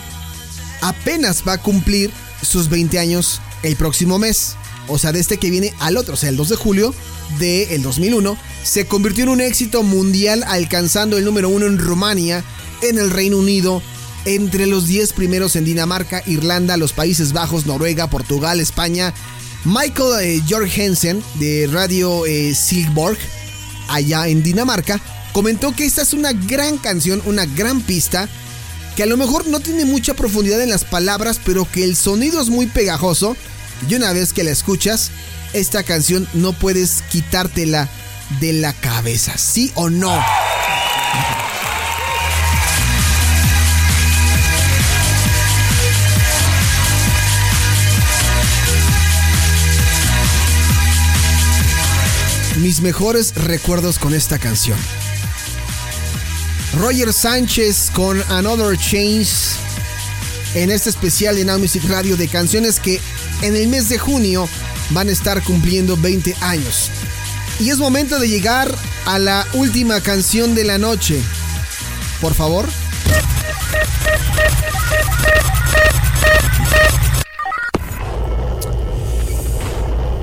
apenas 0.82 1.44
va 1.48 1.54
a 1.54 1.58
cumplir 1.58 2.12
sus 2.44 2.70
20 2.70 3.00
años 3.00 3.42
el 3.64 3.76
próximo 3.76 4.20
mes 4.20 4.56
o 4.88 4.98
sea, 4.98 5.12
de 5.12 5.20
este 5.20 5.38
que 5.38 5.50
viene 5.50 5.74
al 5.80 5.98
otro, 5.98 6.14
o 6.14 6.18
sea, 6.18 6.30
el 6.30 6.38
2 6.38 6.50
de 6.50 6.56
julio 6.56 6.94
del 7.40 7.82
2001, 7.82 8.38
se 8.64 8.86
convirtió 8.86 9.24
en 9.24 9.30
un 9.30 9.42
éxito 9.42 9.84
mundial 9.84 10.44
alcanzando 10.48 11.18
el 11.18 11.26
número 11.26 11.50
uno 11.50 11.66
en 11.66 11.78
Rumania, 11.78 12.44
en 12.82 12.98
el 12.98 13.12
Reino 13.12 13.38
Unido, 13.38 13.82
entre 14.26 14.68
los 14.68 14.88
10 14.88 15.14
primeros 15.14 15.56
en 15.56 15.66
Dinamarca, 15.66 16.22
Irlanda, 16.26 16.78
los 16.78 16.94
Países 16.94 17.34
Bajos, 17.34 17.66
Noruega, 17.66 18.10
Portugal, 18.10 18.60
España. 18.60 19.14
Michael 19.64 20.22
eh, 20.22 20.42
Jorgensen 20.48 21.24
de 21.36 21.70
Radio 21.72 22.26
eh, 22.26 22.56
Silkeborg, 22.56 23.18
allá 23.90 24.28
en 24.28 24.42
Dinamarca, 24.42 25.00
comentó 25.34 25.76
que 25.76 25.86
esta 25.86 26.02
es 26.02 26.14
una 26.14 26.34
gran 26.34 26.78
canción, 26.78 27.22
una 27.26 27.46
gran 27.46 27.82
pista, 27.82 28.28
que 28.96 29.04
a 29.04 29.06
lo 29.06 29.18
mejor 29.18 29.48
no 29.48 29.60
tiene 29.60 29.86
mucha 29.86 30.16
profundidad 30.16 30.62
en 30.62 30.70
las 30.70 30.84
palabras, 30.84 31.40
pero 31.46 31.70
que 31.70 31.84
el 31.84 31.96
sonido 31.96 32.42
es 32.42 32.50
muy 32.50 32.66
pegajoso. 32.66 33.38
Y 33.90 33.96
una 33.96 34.14
vez 34.14 34.34
que 34.34 34.44
la 34.44 34.52
escuchas, 34.52 35.12
esta 35.54 35.84
canción 35.84 36.28
no 36.34 36.54
puedes 36.54 37.04
quitártela 37.10 37.90
de 38.40 38.54
la 38.54 38.74
cabeza, 38.74 39.38
¿sí 39.38 39.72
o 39.76 39.90
no? 39.90 40.24
Mis 52.58 52.82
mejores 52.82 53.34
recuerdos 53.34 53.98
con 53.98 54.14
esta 54.14 54.38
canción. 54.38 54.78
Roger 56.78 57.12
Sánchez 57.12 57.90
con 57.92 58.22
Another 58.30 58.78
Change 58.78 59.32
en 60.54 60.70
este 60.70 60.90
especial 60.90 61.36
de 61.36 61.46
Now 61.46 61.60
Music 61.60 61.84
Radio 61.88 62.16
de 62.18 62.28
canciones 62.28 62.80
que 62.80 63.02
en 63.42 63.56
el 63.56 63.68
mes 63.68 63.90
de 63.90 63.98
junio 63.98 64.48
van 64.92 65.10
a 65.10 65.12
estar 65.12 65.42
cumpliendo 65.44 65.98
20 65.98 66.36
años. 66.42 66.90
Y 67.60 67.70
es 67.70 67.78
momento 67.78 68.20
de 68.20 68.28
llegar 68.28 68.74
a 69.06 69.20
la 69.20 69.46
última 69.54 70.02
canción 70.02 70.56
de 70.56 70.64
la 70.64 70.78
noche. 70.78 71.22
Por 72.20 72.34
favor. 72.34 72.68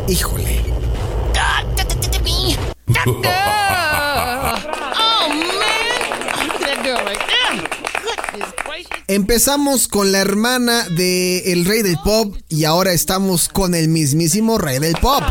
Híjole. 0.09 0.65
Empezamos 9.11 9.89
con 9.89 10.13
la 10.13 10.19
hermana 10.19 10.87
de 10.91 11.51
el 11.51 11.65
rey 11.65 11.81
del 11.81 11.97
pop 12.05 12.37
y 12.51 12.65
ahora 12.65 12.93
estamos 12.93 13.49
con 13.49 13.75
el 13.75 13.89
mismísimo 13.89 14.59
rey 14.59 14.81
del 14.81 14.97
pop. 14.97 15.23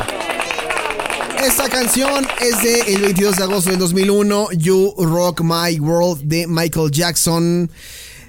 Esta 1.46 1.70
canción 1.70 2.26
es 2.42 2.64
de 2.64 2.96
el 2.96 3.02
22 3.02 3.36
de 3.36 3.44
agosto 3.44 3.70
del 3.70 3.78
2001, 3.78 4.54
You 4.54 4.96
Rock 4.98 5.42
My 5.44 5.80
World 5.80 6.24
de 6.24 6.48
Michael 6.48 6.90
Jackson, 6.90 7.70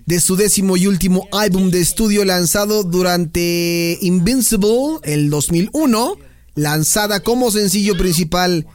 de 0.04 0.20
su 0.20 0.36
décimo 0.36 0.76
y 0.76 0.86
último 0.86 1.26
álbum 1.32 1.70
de 1.70 1.80
estudio 1.80 2.26
lanzado 2.26 2.84
durante 2.84 3.96
Invincible 4.02 4.98
el 5.02 5.30
2001, 5.30 6.18
lanzada 6.56 7.20
como 7.20 7.50
sencillo 7.50 7.96
principal 7.96 8.66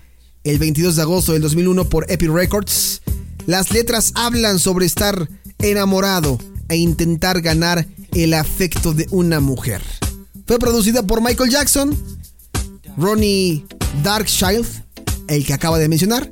el 0.43 0.57
22 0.57 0.95
de 0.95 1.01
agosto 1.03 1.33
del 1.33 1.43
2001 1.43 1.88
por 1.88 2.12
Epic 2.12 2.31
Records. 2.31 3.03
Las 3.45 3.71
letras 3.71 4.12
hablan 4.15 4.57
sobre 4.57 4.88
estar 4.88 5.29
enamorado 5.63 6.38
e 6.69 6.76
intentar 6.76 7.41
ganar 7.41 7.88
el 8.12 8.34
afecto 8.34 8.93
de 8.93 9.08
una 9.10 9.39
mujer. 9.39 9.82
Fue 10.45 10.60
producida 10.60 11.04
por 11.04 11.21
Michael 11.21 11.49
Jackson, 11.49 11.97
Ronnie 12.97 13.65
Darkshield, 14.04 14.67
el 15.28 15.45
que 15.45 15.54
acaba 15.54 15.80
de 15.80 15.88
mencionar, 15.88 16.30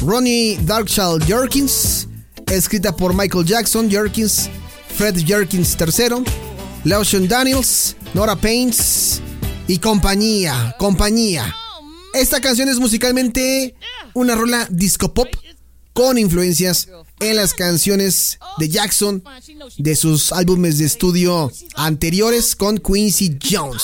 Ronnie 0.00 0.58
Darkshield 0.62 1.24
Jerkins, 1.26 2.06
escrita 2.46 2.94
por 2.94 3.14
Michael 3.14 3.44
Jackson, 3.44 3.90
Jerkins, 3.90 4.48
Fred 4.96 5.16
Jerkins 5.26 5.76
III, 5.78 6.24
Leotion 6.84 7.26
Daniels, 7.26 7.96
Nora 8.14 8.36
Paints 8.36 9.20
y 9.66 9.78
compañía, 9.78 10.74
compañía. 10.78 11.54
Esta 12.14 12.40
canción 12.40 12.68
es 12.68 12.78
musicalmente 12.78 13.74
una 14.14 14.34
rola 14.34 14.66
disco 14.70 15.12
pop 15.12 15.28
con 15.92 16.16
influencias 16.16 16.88
en 17.20 17.36
las 17.36 17.54
canciones 17.54 18.38
de 18.58 18.68
Jackson 18.68 19.22
de 19.76 19.96
sus 19.96 20.32
álbumes 20.32 20.78
de 20.78 20.84
estudio 20.84 21.50
anteriores 21.74 22.56
con 22.56 22.78
Quincy 22.78 23.38
Jones. 23.42 23.82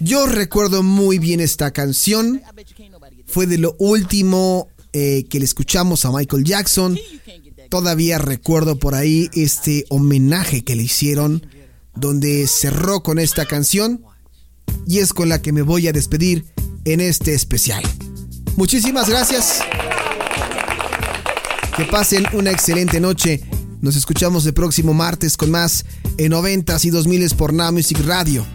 Yo 0.00 0.26
recuerdo 0.26 0.82
muy 0.82 1.18
bien 1.18 1.40
esta 1.40 1.72
canción. 1.72 2.42
Fue 3.26 3.46
de 3.46 3.58
lo 3.58 3.76
último 3.78 4.68
eh, 4.92 5.24
que 5.28 5.38
le 5.38 5.44
escuchamos 5.44 6.04
a 6.04 6.12
Michael 6.12 6.44
Jackson. 6.44 6.98
Todavía 7.70 8.18
recuerdo 8.18 8.78
por 8.78 8.94
ahí 8.94 9.30
este 9.34 9.84
homenaje 9.88 10.62
que 10.62 10.76
le 10.76 10.82
hicieron, 10.82 11.46
donde 11.94 12.46
cerró 12.46 13.02
con 13.02 13.18
esta 13.18 13.46
canción. 13.46 14.04
Y 14.86 14.98
es 14.98 15.12
con 15.12 15.28
la 15.28 15.40
que 15.40 15.52
me 15.52 15.62
voy 15.62 15.88
a 15.88 15.92
despedir 15.92 16.44
en 16.84 17.00
este 17.00 17.34
especial. 17.34 17.82
Muchísimas 18.56 19.08
gracias. 19.08 19.60
Que 21.76 21.84
pasen 21.84 22.24
una 22.32 22.52
excelente 22.52 23.00
noche. 23.00 23.42
Nos 23.80 23.96
escuchamos 23.96 24.46
el 24.46 24.54
próximo 24.54 24.94
martes 24.94 25.36
con 25.36 25.50
más 25.50 25.84
en 26.18 26.32
90s 26.32 26.84
y 26.84 26.90
2000s 26.90 27.34
por 27.34 27.52
Now 27.52 27.72
Music 27.72 27.98
Radio. 28.06 28.46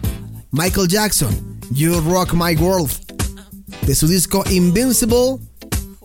Michael 0.52 0.88
Jackson, 0.88 1.60
You 1.70 2.00
Rock 2.00 2.32
My 2.32 2.56
World. 2.56 2.90
De 3.86 3.94
su 3.94 4.08
disco 4.08 4.42
Invincible. 4.50 5.36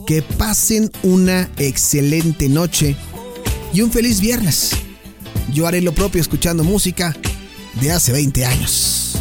Que 0.06 0.22
pasen 0.22 0.92
una 1.04 1.50
excelente 1.58 2.50
noche 2.50 2.96
y 3.74 3.82
un 3.82 3.92
feliz 3.92 4.20
viernes. 4.20 4.72
Yo 5.54 5.68
haré 5.68 5.82
lo 5.82 5.94
propio 5.94 6.22
escuchando 6.22 6.64
música 6.64 7.16
de 7.82 7.92
hace 7.92 8.12
20 8.12 8.46
años. 8.46 9.18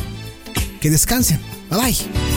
Que 0.81 0.91
descansen. 0.91 1.41
Bye 1.71 1.81
bye. 1.81 2.34